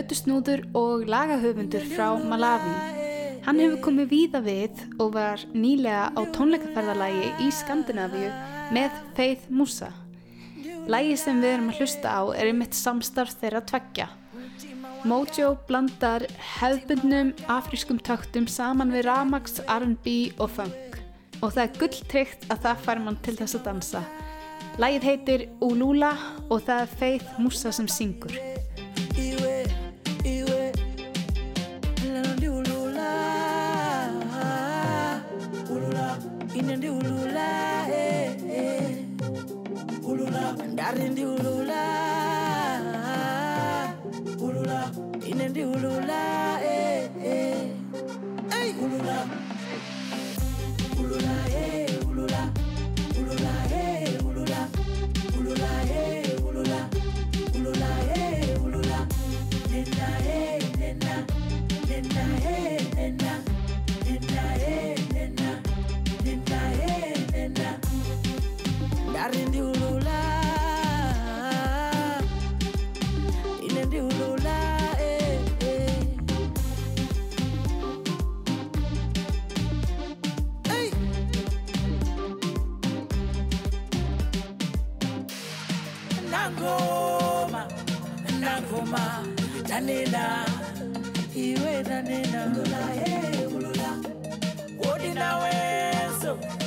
plötusnúður 0.01 0.63
og 0.73 1.03
lagahöfundur 1.05 1.83
frá 1.93 2.15
Malawi. 2.17 2.73
Hann 3.45 3.59
hefur 3.61 3.81
komið 3.85 4.07
víða 4.09 4.39
við 4.41 4.79
og 5.01 5.13
var 5.13 5.41
nýlega 5.53 6.09
á 6.17 6.21
tónleikaferðalagi 6.33 7.29
í 7.45 7.49
Skandinavíu 7.53 8.31
með 8.73 8.95
Faith 9.17 9.51
Musa. 9.53 9.91
Lægi 10.89 11.19
sem 11.21 11.41
við 11.41 11.53
erum 11.53 11.69
að 11.69 11.81
hlusta 11.81 12.15
á 12.17 12.21
er 12.33 12.49
einmitt 12.49 12.77
samstarf 12.77 13.37
þeirra 13.41 13.61
tveggja. 13.69 14.07
Mojo 15.05 15.53
blandar 15.69 16.25
hefðbundnum 16.57 17.33
afrískum 17.49 18.01
taktum 18.01 18.47
saman 18.49 18.93
við 18.93 19.05
ramax, 19.09 19.59
R&B 19.67 20.33
og 20.41 20.49
funk 20.57 20.97
og 21.41 21.53
það 21.53 21.63
er 21.63 21.77
gulltryggt 21.81 22.49
að 22.53 22.65
það 22.65 22.85
fær 22.87 23.01
mann 23.05 23.21
til 23.25 23.37
þess 23.37 23.57
að 23.57 23.67
dansa. 23.69 24.03
Lægið 24.81 25.09
heitir 25.09 25.45
Ulula 25.61 26.15
og 26.49 26.61
það 26.65 26.87
er 26.87 26.97
Faith 26.97 27.41
Musa 27.41 27.73
sem 27.73 27.89
syngur. 27.89 28.50
Ine 36.61 36.75
ndi 36.77 36.89
ulula 36.89 37.47
eh, 37.89 38.31
eh. 38.57 38.97
ulula 40.09 40.43
ndari 40.73 41.09
ndi 41.09 41.23
ulula 41.25 41.81
ulula 44.45 44.79
ine 45.29 45.45
ndi 45.49 45.61
ulula 45.63 46.21
eh, 46.63 47.09
eh. 47.25 47.69
Ey, 48.61 48.69
ulula 48.83 49.17
ulula 50.99 51.33
eh, 51.61 51.89
ulula 52.09 52.41
Eh, 69.21 69.27
eh. 80.69 80.91
nangoma 86.31 87.67
nangoma 88.39 89.23
danena 89.69 90.45
iwe 91.35 91.83
danena 91.83 92.45
lula 92.53 92.81
e 92.95 92.97
eh, 93.05 93.21
hey, 93.21 93.45
odi 94.89 95.13
na 95.13 95.13
naweso 95.13 96.60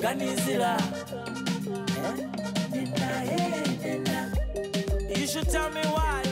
Ganizila. 0.00 0.76
Eh? 2.02 2.30
Eh, 5.10 5.18
you 5.18 5.26
should 5.26 5.48
tell 5.50 5.70
me 5.70 5.82
why. 5.82 6.29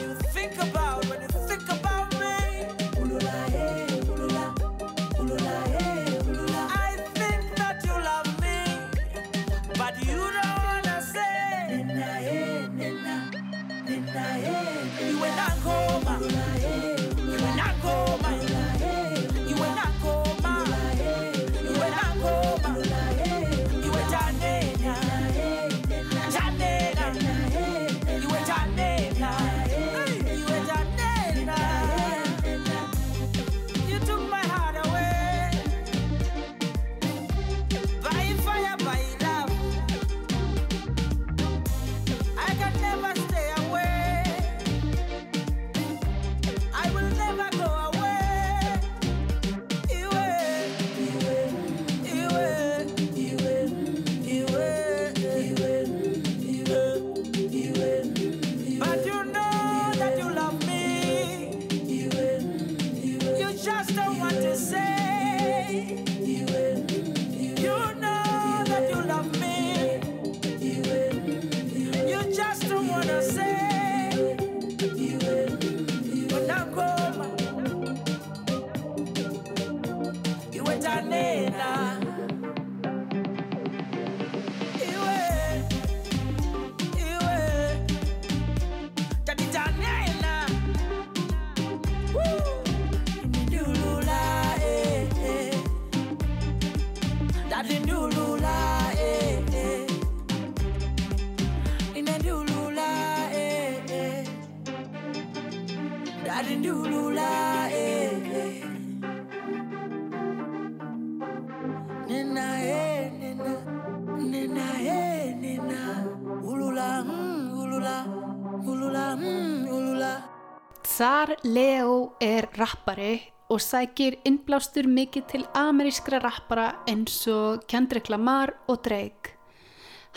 Leo 121.49 122.11
er 122.21 122.45
rappari 122.59 123.15
og 123.49 123.61
sækir 123.63 124.19
innblástur 124.27 124.85
mikið 124.85 125.23
til 125.31 125.45
amerískra 125.57 126.19
rappara 126.21 126.67
eins 126.91 127.23
og 127.31 127.63
Kendrick 127.71 128.09
Lamar 128.11 128.51
og 128.67 128.83
Drake. 128.85 129.33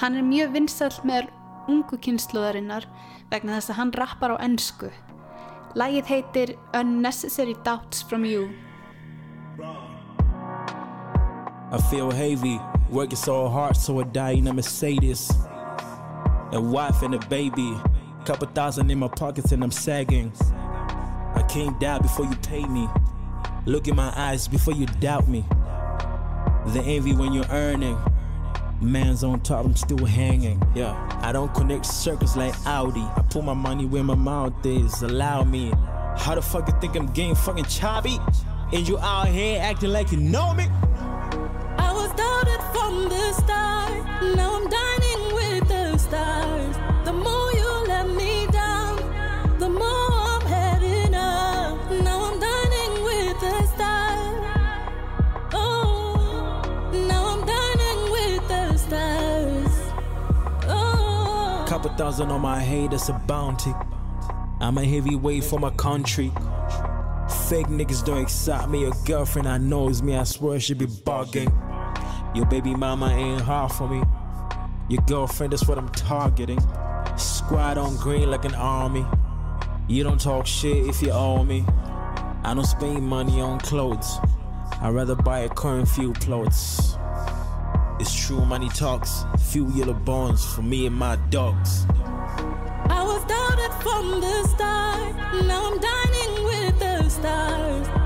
Hann 0.02 0.18
er 0.18 0.26
mjög 0.26 0.52
vinsall 0.52 0.98
með 1.08 1.30
ungu 1.72 1.96
kynsluðarinnar 2.04 2.84
vegna 3.30 3.56
þess 3.56 3.72
að 3.72 3.78
hann 3.78 3.94
rappar 3.96 4.34
á 4.34 4.44
ensku. 4.44 4.90
Lægið 5.78 6.10
heitir 6.12 6.54
Unnecessary 6.76 7.56
Doubts 7.64 8.02
From 8.02 8.26
You. 8.28 8.50
I 11.72 11.78
feel 11.88 12.10
heavy, 12.10 12.60
working 12.90 13.16
so 13.16 13.48
hard, 13.48 13.76
so 13.76 14.00
I 14.00 14.04
die 14.04 14.32
in 14.32 14.48
a 14.48 14.52
Mercedes. 14.52 15.30
A 16.52 16.60
wife 16.60 17.00
and 17.02 17.14
a 17.14 17.28
baby, 17.30 17.72
couple 18.26 18.48
thousand 18.48 18.90
in 18.90 18.98
my 18.98 19.08
pockets 19.08 19.52
and 19.52 19.64
I'm 19.64 19.70
sagging. 19.70 20.32
Can't 21.52 21.78
die 21.78 21.98
before 21.98 22.24
you 22.24 22.34
pay 22.36 22.64
me. 22.64 22.88
Look 23.66 23.86
in 23.86 23.94
my 23.94 24.10
eyes 24.16 24.48
before 24.48 24.72
you 24.72 24.86
doubt 24.86 25.28
me. 25.28 25.44
The 26.68 26.82
envy 26.82 27.14
when 27.14 27.34
you're 27.34 27.44
earning. 27.50 27.98
Man's 28.80 29.22
on 29.22 29.38
top, 29.40 29.66
I'm 29.66 29.76
still 29.76 30.06
hanging. 30.06 30.62
Yeah, 30.74 30.94
I 31.20 31.30
don't 31.30 31.52
connect 31.52 31.84
circles 31.84 32.38
like 32.38 32.54
Audi. 32.64 33.02
I 33.02 33.22
put 33.28 33.44
my 33.44 33.52
money 33.52 33.84
where 33.84 34.02
my 34.02 34.14
mouth 34.14 34.64
is. 34.64 35.02
Allow 35.02 35.44
me. 35.44 35.74
How 36.16 36.34
the 36.36 36.40
fuck 36.40 36.66
you 36.68 36.74
think 36.80 36.96
I'm 36.96 37.08
getting 37.08 37.34
fucking 37.34 37.66
choppy? 37.66 38.18
And 38.72 38.88
you 38.88 38.98
out 39.00 39.28
here 39.28 39.60
acting 39.60 39.90
like 39.90 40.10
you 40.10 40.20
know 40.20 40.54
me? 40.54 40.64
I 41.76 41.92
was 41.92 42.08
doubted 42.14 42.62
from 42.72 43.10
the 43.10 43.32
start. 43.34 43.92
Now 44.36 44.56
I'm 44.56 44.70
dining 44.70 45.34
with 45.34 45.68
the 45.68 45.98
stars. 45.98 46.61
Thousand 62.02 62.32
on 62.32 62.40
my 62.40 62.58
head, 62.58 62.90
that's 62.90 63.08
a 63.10 63.12
bounty. 63.12 63.72
I'm 64.58 64.76
a 64.76 64.84
heavyweight 64.84 65.44
for 65.44 65.60
my 65.60 65.70
country. 65.70 66.32
Fake 67.48 67.68
niggas 67.68 68.04
don't 68.04 68.20
excite 68.20 68.68
me. 68.68 68.80
Your 68.80 68.92
girlfriend, 69.04 69.46
I 69.46 69.58
knows 69.58 70.02
me. 70.02 70.16
I 70.16 70.24
swear 70.24 70.58
she 70.58 70.74
be 70.74 70.86
bugging. 70.86 71.52
Your 72.34 72.44
baby 72.46 72.74
mama 72.74 73.06
ain't 73.10 73.42
hard 73.42 73.70
for 73.70 73.88
me. 73.88 74.02
Your 74.88 75.00
girlfriend 75.02 75.54
is 75.54 75.64
what 75.68 75.78
I'm 75.78 75.90
targeting. 75.90 76.58
Squad 77.16 77.78
on 77.78 77.94
green 77.98 78.28
like 78.28 78.46
an 78.46 78.56
army. 78.56 79.06
You 79.86 80.02
don't 80.02 80.20
talk 80.20 80.44
shit 80.44 80.88
if 80.88 81.00
you 81.02 81.12
owe 81.12 81.44
me. 81.44 81.64
I 82.42 82.52
don't 82.52 82.64
spend 82.64 83.00
money 83.00 83.40
on 83.40 83.60
clothes. 83.60 84.18
I'd 84.80 84.90
rather 84.92 85.14
buy 85.14 85.40
a 85.40 85.48
current 85.48 85.88
few 85.88 86.14
plots. 86.14 86.96
It's 88.02 88.26
true, 88.26 88.44
money 88.44 88.68
talks. 88.68 89.24
Few 89.38 89.70
yellow 89.74 89.92
bones 89.92 90.44
for 90.44 90.62
me 90.62 90.86
and 90.86 90.96
my 90.96 91.14
dogs. 91.30 91.86
I 92.90 93.04
was 93.04 93.24
doubted 93.26 93.72
from 93.80 94.20
the 94.20 94.48
start. 94.48 95.14
Now 95.46 95.70
I'm 95.70 95.78
dining 95.78 96.44
with 96.44 96.78
the 96.80 97.08
stars. 97.08 98.01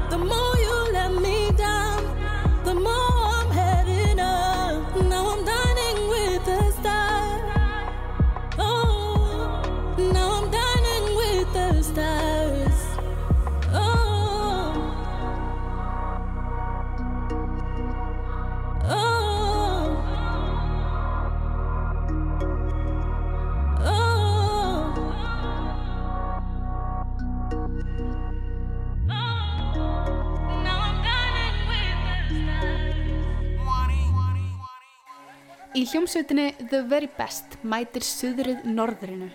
Í 35.86 35.88
hljómsveitinni 35.92 36.46
The 36.66 36.80
Very 36.90 37.06
Best 37.14 37.52
mætir 37.62 38.02
suðrið 38.02 38.64
norðrinu. 38.66 39.28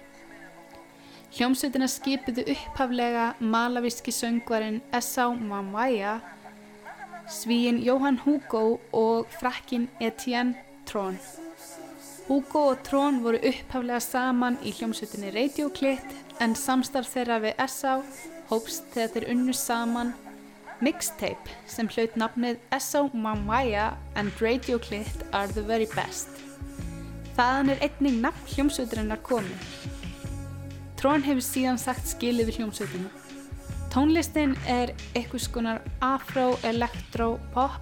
Hljómsveitina 1.31 1.87
skipuðu 1.87 2.43
upphaflega 2.51 3.29
malavíski 3.39 4.11
söngvarinn 4.11 4.81
S.A. 4.99 5.29
Mamaya, 5.31 6.17
svíin 7.31 7.79
Jóhann 7.79 8.19
Hugo 8.25 8.81
og 8.91 9.31
frakkin 9.37 9.87
Etienne 10.03 10.59
Tron. 10.89 11.15
Hugo 12.27 12.65
og 12.73 12.83
Tron 12.83 13.21
voru 13.23 13.39
upphaflega 13.39 14.01
saman 14.03 14.59
í 14.59 14.75
hljómsveitinni 14.75 15.31
Radio 15.37 15.71
Clit 15.71 16.19
en 16.43 16.57
samstarf 16.59 17.15
þeirra 17.15 17.39
við 17.45 17.63
S.A. 17.69 18.01
hópst 18.51 18.91
þegar 18.91 19.15
þeir 19.15 19.29
unnu 19.37 19.55
saman 19.55 20.11
mixtape 20.83 21.55
sem 21.69 21.87
hlaut 21.95 22.19
nafnið 22.19 22.59
S.O. 22.75 23.07
Mamaya 23.15 23.93
and 24.19 24.35
Radio 24.43 24.83
Clit 24.83 25.29
are 25.31 25.47
the 25.47 25.63
very 25.63 25.87
best. 25.95 26.30
Þaðan 27.37 27.73
er 27.73 27.83
einnig 27.87 28.19
nafn 28.21 28.53
hljómsveiturinnar 28.53 29.21
komið. 29.25 29.67
Trón 30.99 31.23
hefur 31.25 31.41
síðan 31.41 31.79
sagt 31.81 32.05
skilið 32.11 32.51
við 32.51 32.59
hljómsveitinu. 32.59 33.09
Tónlistin 33.91 34.53
er 34.69 34.93
eitthvað 35.15 35.41
skonar 35.43 35.79
afro, 36.05 36.53
elektro, 36.63 37.39
pop. 37.55 37.81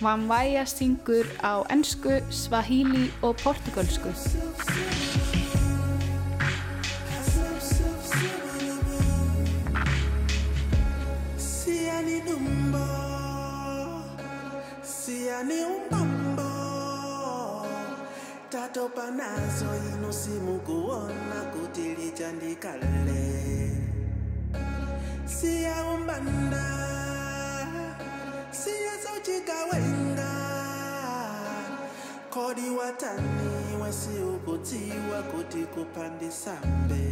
Mamaya 0.00 0.66
syngur 0.68 1.28
á 1.44 1.60
ennsku, 1.72 2.18
svahili 2.32 3.10
og 3.22 3.36
portugalsku. 3.44 4.12
Siani 11.36 12.20
dumbo, 12.26 12.86
siani 14.82 15.60
umbambo, 15.68 16.09
takatopa 18.60 19.10
nazo 19.10 19.66
ino 19.94 20.12
simukuona 20.12 21.40
kutilija 21.52 22.32
ndikale 22.32 23.70
siya 25.26 25.74
umbanda 25.94 26.64
siya 28.50 28.92
sauchikawenga 29.04 30.30
kodi 32.30 32.70
watani 32.70 33.82
wesiukutiwa 33.82 35.22
kuti 35.32 35.58
kupandisambe 35.58 37.06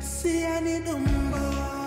siya 0.00 0.60
ni 0.60 0.80
dumbo. 0.80 1.77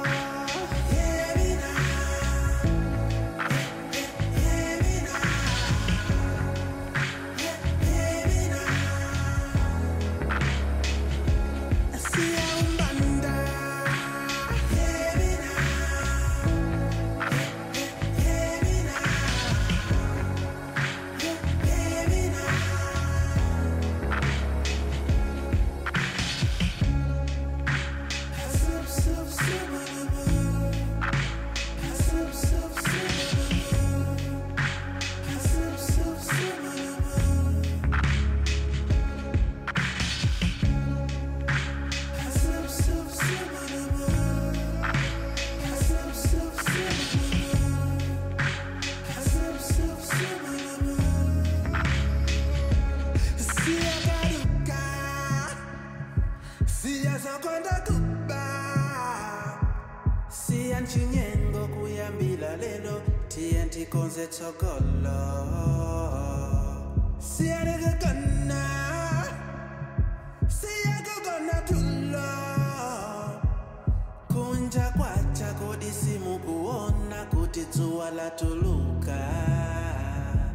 wanted 77.53 77.73
to 77.73 77.99
Allah 77.99 78.31
to 78.37 78.45
look 78.45 79.07
at. 79.09 80.53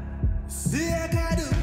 See, 0.48 0.90
I 0.90 1.08
got 1.08 1.55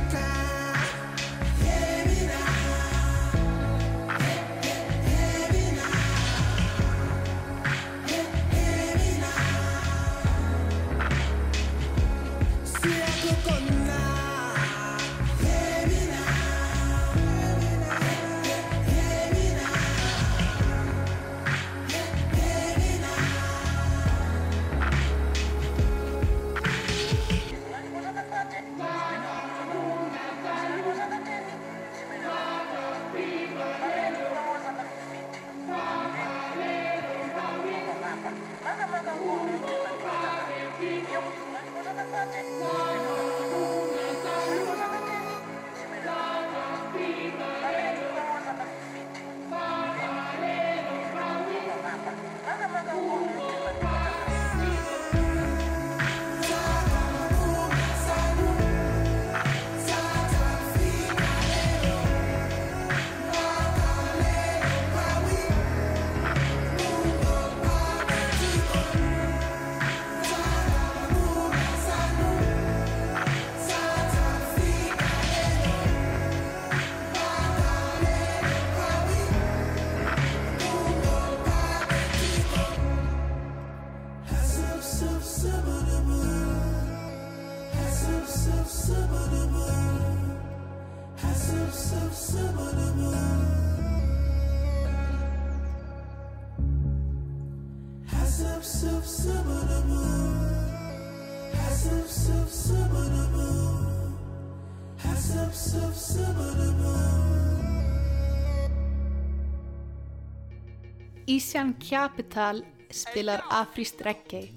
Ísjan 111.53 111.75
Capital 111.77 112.63
spilar 112.89 113.43
afríst 113.53 113.99
reggae. 114.01 114.47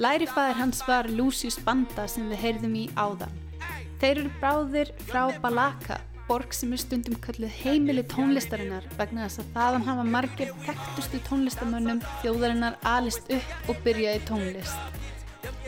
Lærifæðir 0.00 0.56
hans 0.56 0.78
var 0.88 1.04
Lucius 1.12 1.58
Banda 1.60 2.06
sem 2.08 2.30
við 2.32 2.40
heyrðum 2.40 2.78
í 2.80 2.84
áðan. 2.96 3.34
Þeir 4.00 4.22
eru 4.22 4.30
bráðir 4.40 4.92
frá 5.10 5.36
Balaka, 5.42 5.98
borg 6.30 6.56
sem 6.56 6.72
er 6.72 6.80
stundum 6.80 7.18
kölluð 7.20 7.52
heimili 7.60 8.06
tónlistarinnar 8.08 8.88
vegna 8.96 9.26
þess 9.26 9.42
að 9.42 9.52
þaðan 9.58 9.84
hafa 9.90 10.06
margir 10.14 10.54
þekktustu 10.64 11.20
tónlistamönnum 11.28 12.00
þjóðarinnar 12.22 12.80
alist 12.88 13.28
upp 13.36 13.68
og 13.68 13.84
byrjaði 13.84 14.24
tónlist. 14.32 14.80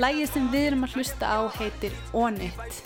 Lægið 0.01 0.33
sem 0.33 0.49
við 0.57 0.71
erum 0.71 0.89
að 0.89 0.97
hlusta 0.97 1.37
á 1.37 1.41
heitir 1.61 1.93
On 2.17 2.41
It. 2.41 2.81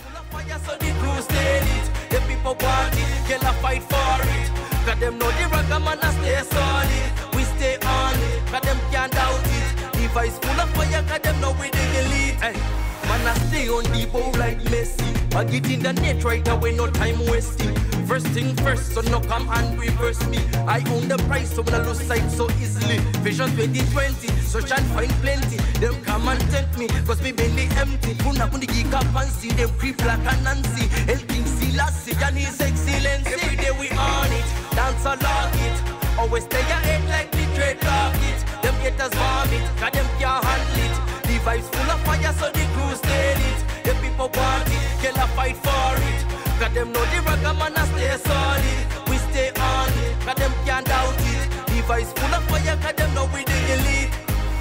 Cause 8.51 8.63
them 8.63 8.79
the. 8.79 8.85
We 8.87 8.93
on 8.93 8.93
can't 8.93 9.13
doubt 9.13 9.41
it. 9.45 9.93
The 9.93 10.09
vice 10.15 10.39
full 10.39 10.61
of 10.61 10.71
fire, 10.71 11.03
cause 11.09 11.21
them 11.21 11.41
know 11.41 11.53
we 11.61 11.71
dig 11.71 11.95
elite. 11.95 12.41
Hey. 12.41 12.87
Man 13.09 13.27
a 13.27 13.35
stay 13.47 13.69
on 13.69 13.85
the 13.95 14.09
oh, 14.15 14.33
bow 14.33 14.39
like 14.39 14.59
Messi. 14.63 15.07
I 15.35 15.45
get 15.45 15.71
in 15.71 15.81
the 15.81 15.93
net 15.93 16.25
right 16.25 16.47
away, 16.49 16.75
no 16.75 16.89
time 16.89 17.25
wasting. 17.27 17.75
First 18.07 18.27
thing 18.29 18.55
first, 18.57 18.95
so 18.95 19.01
no 19.03 19.21
come 19.21 19.49
and 19.51 19.79
reverse 19.79 20.27
me. 20.27 20.39
I 20.67 20.79
own 20.91 21.07
the 21.07 21.19
price, 21.29 21.55
so 21.55 21.63
when 21.63 21.75
I 21.75 21.87
lose 21.87 22.01
sight 22.01 22.29
so 22.31 22.51
easily. 22.59 22.99
Vision 23.23 23.51
2020, 23.51 24.29
so 24.43 24.61
shall 24.61 24.83
find 24.95 25.11
plenty. 25.23 25.57
Them 25.79 25.95
come 26.03 26.29
and 26.29 26.41
tempt 26.51 26.79
me, 26.79 26.89
cause 27.07 27.23
me 27.23 27.31
belly 27.31 27.69
empty. 27.77 28.15
Puna 28.15 28.49
kundi 28.49 28.67
geek 28.67 28.93
up 28.93 29.07
and 29.15 29.31
see 29.31 29.51
them 29.51 29.71
creep 29.79 30.05
like 30.05 30.27
a 30.27 30.35
Nancy. 30.43 30.91
El 31.07 31.19
King 31.31 31.47
Selassie 31.47 32.17
and 32.25 32.37
his 32.37 32.61
excellency. 32.61 33.35
Every 33.35 33.57
day 33.57 33.71
we 33.79 33.89
on 33.91 34.33
it, 34.33 34.47
dance 34.75 35.05
along 35.05 35.55
it. 35.67 35.79
Always 36.19 36.45
stay 36.45 36.61
ahead 36.61 37.09
like 37.09 37.31
the 37.31 37.45
dreadlock 37.55 38.06
haters 39.07 39.19
vomit, 39.19 39.63
cause 39.79 39.93
them 39.93 40.07
can't 40.19 40.45
handle 40.45 40.85
it. 40.85 40.95
The 41.23 41.39
vibes 41.45 41.69
full 41.73 41.91
of 41.91 42.01
fire, 42.03 42.33
so 42.39 42.51
the 42.51 42.65
crew 42.75 42.95
stay 42.97 43.35
lit. 43.35 43.61
The 43.85 43.93
people 44.01 44.31
want 44.35 44.69
it, 44.69 45.03
girl 45.03 45.25
a 45.25 45.27
fight 45.29 45.57
for 45.57 45.95
it. 46.11 46.21
Cause 46.59 46.73
them 46.75 46.93
know 46.93 47.05
the 47.13 47.19
ragga 47.27 47.53
man 47.59 47.77
a 47.77 47.87
stay 47.87 48.17
solid. 48.19 49.09
We 49.09 49.17
stay 49.31 49.51
on 49.51 49.93
it, 50.05 50.21
cause 50.25 50.37
them 50.37 50.53
can't 50.65 50.87
doubt 50.87 51.15
it. 51.19 51.51
The 51.67 51.83
vibes 51.89 52.13
full 52.19 52.35
of 52.35 52.43
fire, 52.45 52.77
cause 52.83 52.95
them 52.95 53.15
know 53.15 53.29
we 53.35 53.45
the 53.45 53.59
elite. 53.75 54.13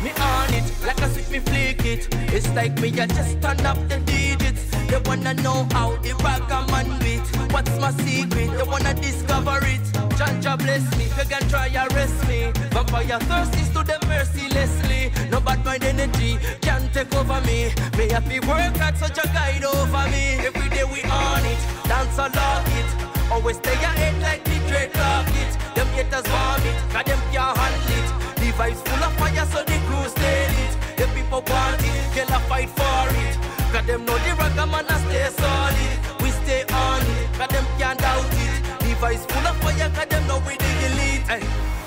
Me 0.04 0.12
on 0.20 0.54
it, 0.54 0.66
like 0.86 1.02
a 1.02 1.10
switch 1.10 1.30
me 1.30 1.40
flick 1.40 1.86
it. 1.86 2.08
It's 2.34 2.50
like 2.54 2.80
me, 2.80 2.90
I 3.00 3.08
just 3.08 3.42
turn 3.42 3.66
up 3.66 3.78
the 3.88 4.00
digits. 4.00 4.64
They 4.88 5.02
wanna 5.06 5.34
know 5.36 5.68
how 5.72 5.96
the 5.98 6.12
ragga 6.24 6.70
man 6.72 7.00
beat. 7.00 7.26
What's 7.52 7.78
my 7.80 7.92
secret? 7.92 8.52
They 8.58 8.64
wanna 8.64 8.94
discover 8.94 9.60
it. 9.64 9.95
Janja 10.16 10.58
bless 10.58 10.84
me, 10.98 11.06
you 11.06 11.28
can 11.28 11.44
try 11.50 11.68
arrest 11.68 12.28
me. 12.28 12.52
Vampire 12.72 13.20
thirsty 13.28 13.64
to 13.74 13.84
them 13.84 14.00
mercilessly. 14.08 15.12
No 15.30 15.42
bad 15.42 15.64
mind 15.66 15.84
energy 15.84 16.38
can 16.62 16.90
take 16.94 17.14
over 17.16 17.42
me. 17.42 17.74
May 17.98 18.10
have 18.14 18.24
to 18.30 18.40
work 18.48 18.80
at 18.80 18.98
such 18.98 19.18
a 19.18 19.28
guide 19.36 19.66
over 19.66 20.08
me. 20.10 20.40
Every 20.40 20.70
day 20.70 20.86
we 20.86 21.04
on 21.04 21.44
it, 21.44 21.60
dance 21.84 22.18
along 22.18 22.66
it. 22.80 22.90
Always 23.30 23.58
stay 23.58 23.74
ahead 23.74 24.22
like 24.22 24.44
the 24.46 24.58
dreadlock 24.72 25.28
it. 25.44 25.52
Them 25.76 25.88
haters 25.88 26.28
vomit, 26.32 26.76
cause 26.96 27.04
them 27.04 27.20
can't 27.34 27.58
handle 27.58 27.96
it. 28.00 28.10
The 28.40 28.48
vibes 28.56 28.82
full 28.88 29.04
of 29.04 29.14
fire, 29.20 29.46
so 29.52 29.64
the 29.68 29.78
crew 29.84 30.08
stay 30.08 30.48
lit. 30.56 30.74
The 30.96 31.06
people 31.14 31.44
want 31.44 31.84
it, 31.84 32.16
girl 32.16 32.38
a 32.38 32.40
fight 32.48 32.70
for 32.70 33.08
it. 33.20 33.36
Cause 33.74 33.86
them 33.86 34.06
know 34.06 34.18
the 34.24 34.32
ragga 34.40 34.66
man 34.72 34.88
a 34.88 34.96
stay 35.04 35.28
solid. 35.36 36.24
We 36.24 36.30
stay 36.32 36.64
on 36.72 37.02
it, 37.04 37.34
cause 37.38 37.50
them 37.50 37.66
can't 37.78 38.00
doubt 38.00 38.32
it. 38.32 38.55
The 38.96 39.08
vibes 39.08 39.30
full 39.30 39.48
of 39.48 39.58
fire, 39.58 39.90
cause 39.90 40.08
them 40.08 40.26
know 40.28 40.40
we 40.48 40.56
the 40.56 40.72
elite. 40.88 41.28
Hey. 41.28 41.44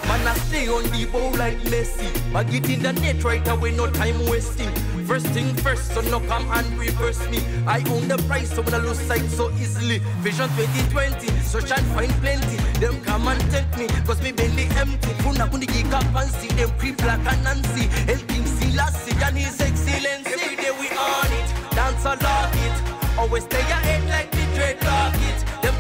Man 0.09 0.27
a 0.27 0.35
stay 0.41 0.69
on 0.69 0.83
the 0.91 1.07
bow 1.07 1.31
like 1.39 1.57
Messi. 1.73 2.09
I 2.35 2.45
get 2.45 2.69
in 2.69 2.83
the 2.83 2.93
net 2.93 3.25
right 3.25 3.47
away, 3.49 3.73
no 3.73 3.91
time 3.91 4.19
wasting. 4.27 4.71
First 5.07 5.27
thing 5.29 5.55
first, 5.55 5.95
so 5.95 6.03
no 6.03 6.21
come 6.21 6.47
and 6.51 6.79
reverse 6.79 7.27
me. 7.31 7.39
I 7.67 7.79
own 7.89 8.09
the 8.09 8.19
price, 8.29 8.53
so 8.55 8.61
when 8.61 8.75
I 8.75 8.79
lose 8.79 9.01
sight 9.01 9.25
so 9.31 9.51
easily. 9.53 10.01
Vision 10.21 10.49
2020, 10.51 11.29
so 11.41 11.61
shall 11.61 11.83
find 11.97 12.13
plenty. 12.21 12.57
Them 12.79 13.01
come 13.03 13.29
and 13.29 13.41
tempt 13.51 13.79
me, 13.79 13.87
cause 14.05 14.21
me 14.21 14.33
belly 14.33 14.69
empty. 14.77 15.13
Funa 15.23 15.47
kundi 15.49 15.67
geek 15.67 15.93
up 15.93 16.05
and 16.15 16.31
see 16.31 16.49
them 16.57 16.71
creep 16.79 17.03
like 17.05 17.21
a 17.21 17.37
Nancy. 17.41 17.89
El 18.07 18.19
King 18.29 18.45
Selassie 18.45 19.17
and 19.25 19.39
his 19.39 19.59
excellency. 19.61 20.33
Every 20.33 20.57
day 20.57 20.73
we 20.81 20.89
on 20.93 21.33
it, 21.41 21.49
dance 21.75 22.05
along 22.05 22.53
it. 22.67 22.77
Always 23.19 23.45
stay 23.45 23.61
ahead 23.61 24.05
like 24.11 24.31
the 24.31 24.45
dreadlock 24.57 24.79
it. 24.79 24.89
Them 24.89 24.98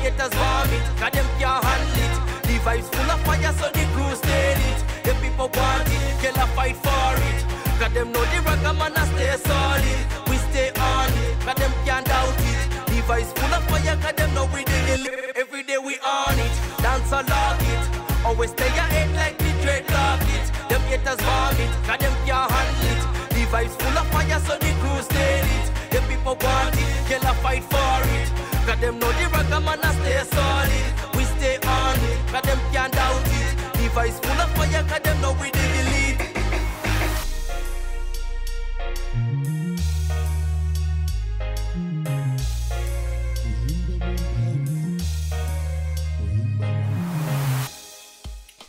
haters 0.08 0.32
vomit, 0.32 0.84
cause 0.96 1.12
them 1.12 1.28
can't 1.38 1.64
handle 1.64 2.00
it. 2.04 2.14
The 2.48 2.56
vibes 2.64 2.88
full 2.94 3.10
of 3.12 3.20
fire, 3.28 3.52
so 3.60 3.68
the 3.76 3.84
crew 3.92 4.12
stay 4.16 4.56
lit. 4.56 4.80
The 5.04 5.12
people 5.20 5.50
want 5.52 5.88
it, 5.88 6.02
girl 6.22 6.42
a 6.42 6.46
fight 6.56 6.76
for 6.76 7.12
it. 7.28 7.40
Cause 7.78 7.92
them 7.92 8.12
know 8.12 8.24
the 8.32 8.38
ragga 8.46 8.72
man 8.72 8.96
a 8.96 9.04
stay 9.12 9.36
solid. 9.44 10.00
We 10.28 10.36
stay 10.48 10.70
on 10.80 11.12
it, 11.12 11.34
cause 11.44 11.58
them 11.60 11.72
can't 11.84 12.06
doubt 12.06 12.40
it. 12.52 12.60
The 12.88 12.98
vibes 13.08 13.30
full 13.36 13.52
of 13.52 13.62
fire, 13.68 13.96
cause 14.00 14.16
them 14.16 14.34
know 14.34 14.48
we 14.54 14.62
it. 14.64 15.36
Every 15.36 15.62
day 15.62 15.78
we 15.78 15.94
on 16.00 16.38
it, 16.38 16.54
dance 16.80 17.12
along 17.12 17.60
it. 17.74 17.84
Always 18.24 18.50
stay 18.50 18.72
ahead 18.84 19.12
like 19.14 19.36
the 19.38 19.52
dreadlock 19.62 20.24
it. 20.36 20.46
Them 20.68 20.82
haters 20.88 21.20
vomit, 21.20 21.70
cause 21.84 22.00
them 22.00 22.14
can't 22.24 22.50
handle 22.50 22.88
it. 22.92 23.02
The 23.34 23.42
vibes 23.52 23.76
full 23.76 23.98
of 23.98 24.06
fire, 24.08 24.40
so 24.40 24.54
the 24.56 24.72
crew 24.80 25.00
stay 25.02 25.42
lit. 25.48 25.66
The 25.92 26.00
people 26.08 26.36
want 26.40 26.74
it, 26.74 26.90
girl 27.08 27.30
a 27.30 27.34
fight 27.44 27.64
for 27.64 28.00
it. 28.16 28.37
Cause 28.68 28.80
them 28.80 28.98
know 28.98 29.10
the 29.12 29.24
ragga 29.32 29.64
man 29.64 29.80
a 29.80 29.90
stay 29.96 30.20
solid. 30.28 30.92
We 31.16 31.24
stay 31.24 31.56
on 31.56 31.96
it, 32.10 32.18
cause 32.30 32.42
them 32.42 32.60
can't 32.70 32.92
doubt 32.92 33.24
it. 33.40 33.56
The 33.78 33.88
vibes 33.96 34.20
full 34.22 34.40
of 34.44 34.50
fire, 34.56 34.84
cause 34.84 35.00
them 35.00 35.20
know 35.22 35.32
we 35.40 35.48
dig 35.56 35.72
elite. 35.80 36.20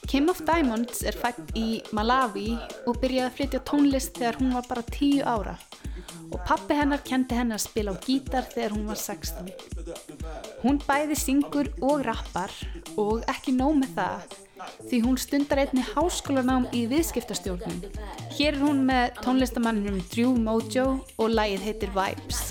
Kim 0.08 0.30
of 0.30 0.40
Diamonds 0.46 1.04
er 1.04 1.12
fætt 1.12 1.52
í 1.60 1.84
Malawi 1.92 2.56
og 2.88 3.02
byrjaði 3.04 3.28
að 3.28 3.36
flytja 3.36 3.62
tónlist 3.68 4.16
þegar 4.16 4.40
hún 4.40 4.56
var 4.56 4.72
bara 4.72 4.88
10 4.96 5.28
ára 5.28 5.60
og 6.30 6.40
pappi 6.48 6.78
hennar 6.78 7.02
kendi 7.06 7.38
hennar 7.38 7.60
að 7.60 7.66
spila 7.68 7.94
á 7.94 8.02
gítar 8.04 8.46
þegar 8.52 8.76
hún 8.76 8.86
var 8.90 9.00
16. 9.02 9.50
Hún 10.64 10.80
bæði 10.86 11.18
syngur 11.18 11.72
og 11.82 12.06
rappar 12.06 12.54
og 12.98 13.26
ekki 13.32 13.56
nóg 13.58 13.80
með 13.82 13.96
það 13.98 14.38
því 14.90 15.00
hún 15.06 15.18
stundar 15.20 15.62
einni 15.64 15.84
háskólanám 15.94 16.68
í 16.76 16.86
viðskiptastjórnum. 16.92 17.80
Hér 18.36 18.54
er 18.58 18.62
hún 18.64 18.84
með 18.90 19.06
tónlistamanninum 19.24 20.02
Drew 20.12 20.36
Mojo 20.36 20.88
og 21.18 21.28
lagið 21.34 21.66
heitir 21.70 21.96
Vibes. 21.96 22.42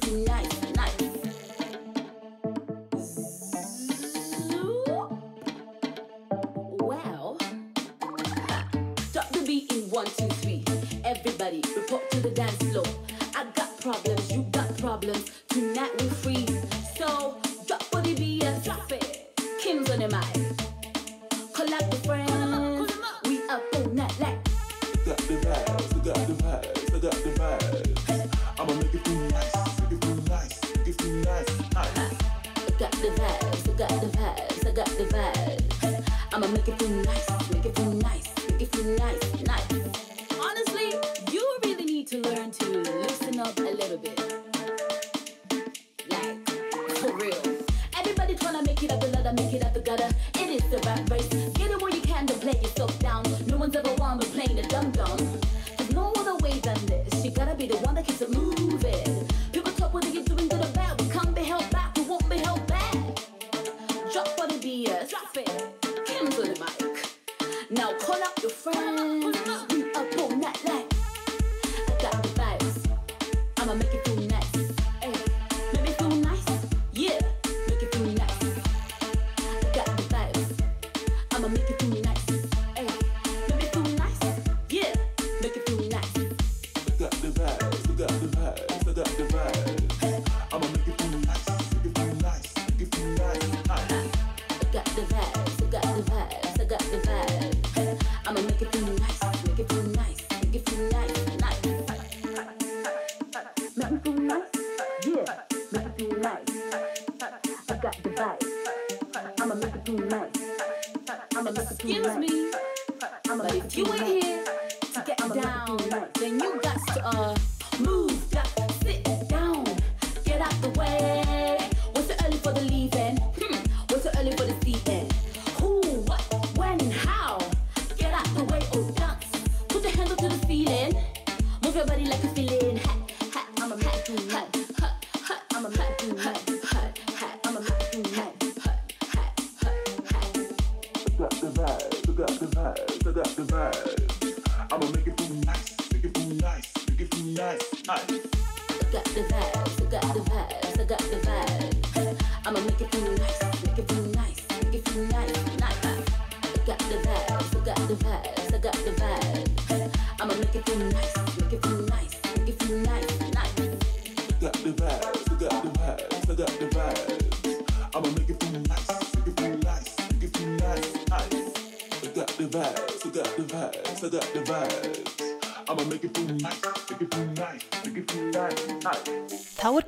Vibes, 0.00 0.59
one, 10.00 10.06
two, 10.16 10.28
three. 10.36 10.69
the 94.96 95.02
best. 95.02 95.39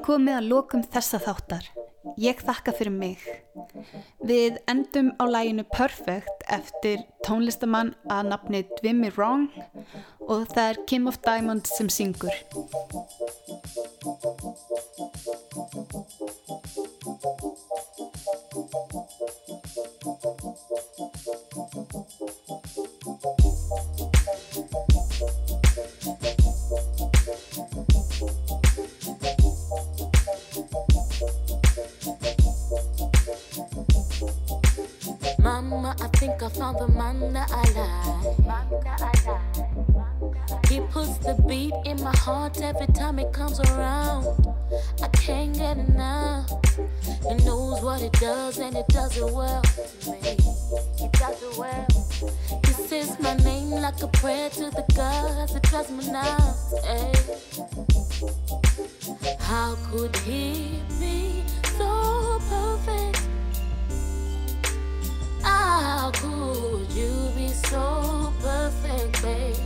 Komið 0.05 0.39
að 0.39 0.49
lokum 0.51 0.83
þessa 0.95 1.21
þáttar. 1.23 1.69
Ég 2.19 2.41
þakka 2.43 2.75
fyrir 2.75 2.95
mig. 2.95 3.23
Við 4.27 4.59
endum 4.71 5.13
á 5.23 5.25
læginu 5.31 5.65
Perfect 5.71 6.45
eftir 6.51 7.05
tónlistamann 7.27 7.95
að 8.11 8.33
nafni 8.33 8.65
Dwimmy 8.81 9.13
Wrong 9.15 9.49
og 10.27 10.49
það 10.53 10.67
er 10.67 10.83
Kim 10.91 11.07
of 11.11 11.21
Diamonds 11.23 11.77
sem 11.79 11.89
syngur. 11.93 12.35
Mama, 17.23 17.43
I 17.45 17.52
I 36.43 36.49
found 36.49 36.77
the 36.81 36.89
man 36.89 37.33
that 37.35 37.53
I 37.53 37.63
like. 37.79 38.25
He 40.69 40.81
puts 40.81 41.19
the 41.19 41.35
beat 41.47 41.73
in 41.85 42.03
my 42.03 42.17
heart 42.17 42.61
every 42.61 42.89
time 42.89 43.21
it 43.21 43.33
comes 43.33 43.61
around. 43.61 44.27
I 45.01 45.09
can't 45.09 45.57
get 45.57 45.77
enough. 45.79 46.51
He 47.29 47.35
knows 47.45 47.81
what 47.81 48.03
it 48.03 48.13
does 48.15 48.59
and 48.59 48.77
it 48.77 48.89
does 48.89 49.17
it 49.17 49.33
well. 49.33 49.63
He 50.99 51.09
does 51.13 51.43
it 51.45 51.57
well. 51.57 51.87
He 52.67 52.73
says 52.73 53.17
my 53.21 53.35
name 53.37 53.71
like 53.71 54.03
a 54.03 54.09
prayer 54.09 54.51
to 54.51 54.71
the 54.71 54.85
gods. 54.97 55.55
It 55.55 55.63
drives 55.63 55.91
me 55.93 56.11
now. 56.11 56.57
Hey. 56.83 57.13
How 59.39 59.77
could 59.93 60.17
he 60.17 60.81
be 60.99 61.45
so 61.79 62.41
perfect? 62.49 63.12
How 65.73 66.11
could 66.11 66.93
you 66.93 67.31
be 67.35 67.49
so 67.49 68.31
perfect, 68.43 69.23
babe? 69.23 69.57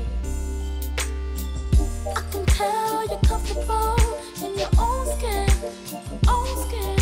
I 2.14 2.20
can 2.30 2.46
tell 2.46 3.07
you're 3.09 3.18
comfortable 3.26 3.96
in 4.44 4.57
your 4.57 4.70
own 4.78 5.07
skin, 5.18 5.48
own 6.28 6.46
skin. 6.68 6.98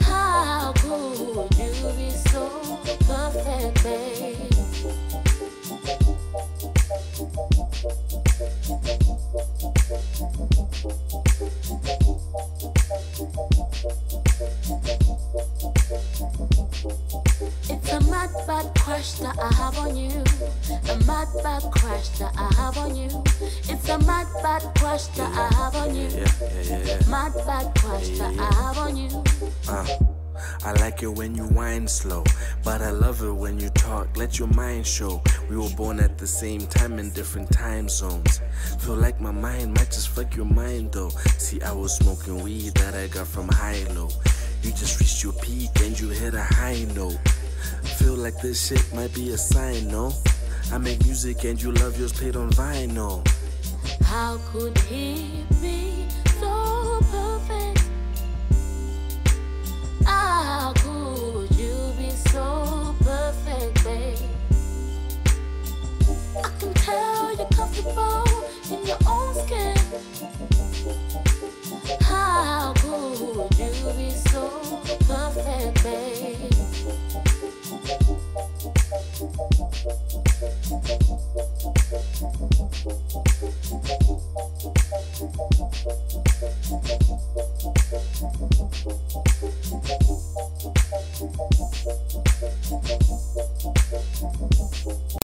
How 0.00 0.72
could 0.78 1.56
you 1.56 1.92
be 1.96 2.10
so 2.10 2.42
perfect, 3.06 3.84
babe? 3.84 4.54
Like 30.94 31.02
it 31.02 31.08
when 31.08 31.34
you 31.34 31.42
whine 31.42 31.88
slow, 31.88 32.22
but 32.62 32.80
I 32.80 32.90
love 32.90 33.20
it 33.24 33.32
when 33.32 33.58
you 33.58 33.68
talk. 33.70 34.16
Let 34.16 34.38
your 34.38 34.46
mind 34.48 34.86
show. 34.86 35.20
We 35.50 35.56
were 35.56 35.70
born 35.70 35.98
at 35.98 36.18
the 36.18 36.26
same 36.26 36.68
time 36.68 37.00
in 37.00 37.10
different 37.10 37.50
time 37.50 37.88
zones. 37.88 38.40
Feel 38.78 38.94
like 38.94 39.20
my 39.20 39.32
mind 39.32 39.74
might 39.74 39.90
just 39.90 40.10
fuck 40.10 40.36
your 40.36 40.46
mind 40.46 40.92
though. 40.92 41.08
See, 41.36 41.60
I 41.62 41.72
was 41.72 41.96
smoking 41.96 42.44
weed 42.44 42.74
that 42.74 42.94
I 42.94 43.08
got 43.08 43.26
from 43.26 43.48
high 43.48 43.82
low. 43.92 44.08
You 44.62 44.70
just 44.70 45.00
reached 45.00 45.24
your 45.24 45.32
peak 45.32 45.70
and 45.82 45.98
you 45.98 46.10
hit 46.10 46.34
a 46.34 46.44
high 46.44 46.86
note. 46.94 47.18
Feel 47.98 48.14
like 48.14 48.40
this 48.40 48.68
shit 48.68 48.94
might 48.94 49.12
be 49.14 49.30
a 49.30 49.38
sign, 49.38 49.88
no? 49.88 50.12
I 50.72 50.78
make 50.78 51.04
music 51.04 51.42
and 51.42 51.60
you 51.60 51.72
love 51.72 51.98
yours 51.98 52.12
played 52.12 52.36
on 52.36 52.50
vinyl. 52.50 53.26
How 54.04 54.38
could 54.52 54.78
he 54.78 55.44
be 55.60 56.06
so 56.38 57.00
perfect? 57.10 57.84
How 60.54 60.72
so 62.34 62.96
perfect, 63.04 63.84
babe? 63.84 64.18
I 66.36 66.48
can 66.58 66.74
tell 66.74 67.36
you're 67.36 67.46
comfortable 67.46 68.24
in 68.72 68.84
your 68.84 68.98
own 69.06 69.34
skin. 69.46 69.76
How 72.34 72.72
could 72.72 73.56
you 73.58 73.92
be 73.96 74.10
so 74.10 74.48
perfect, 75.06 75.84
babe? 75.84 76.54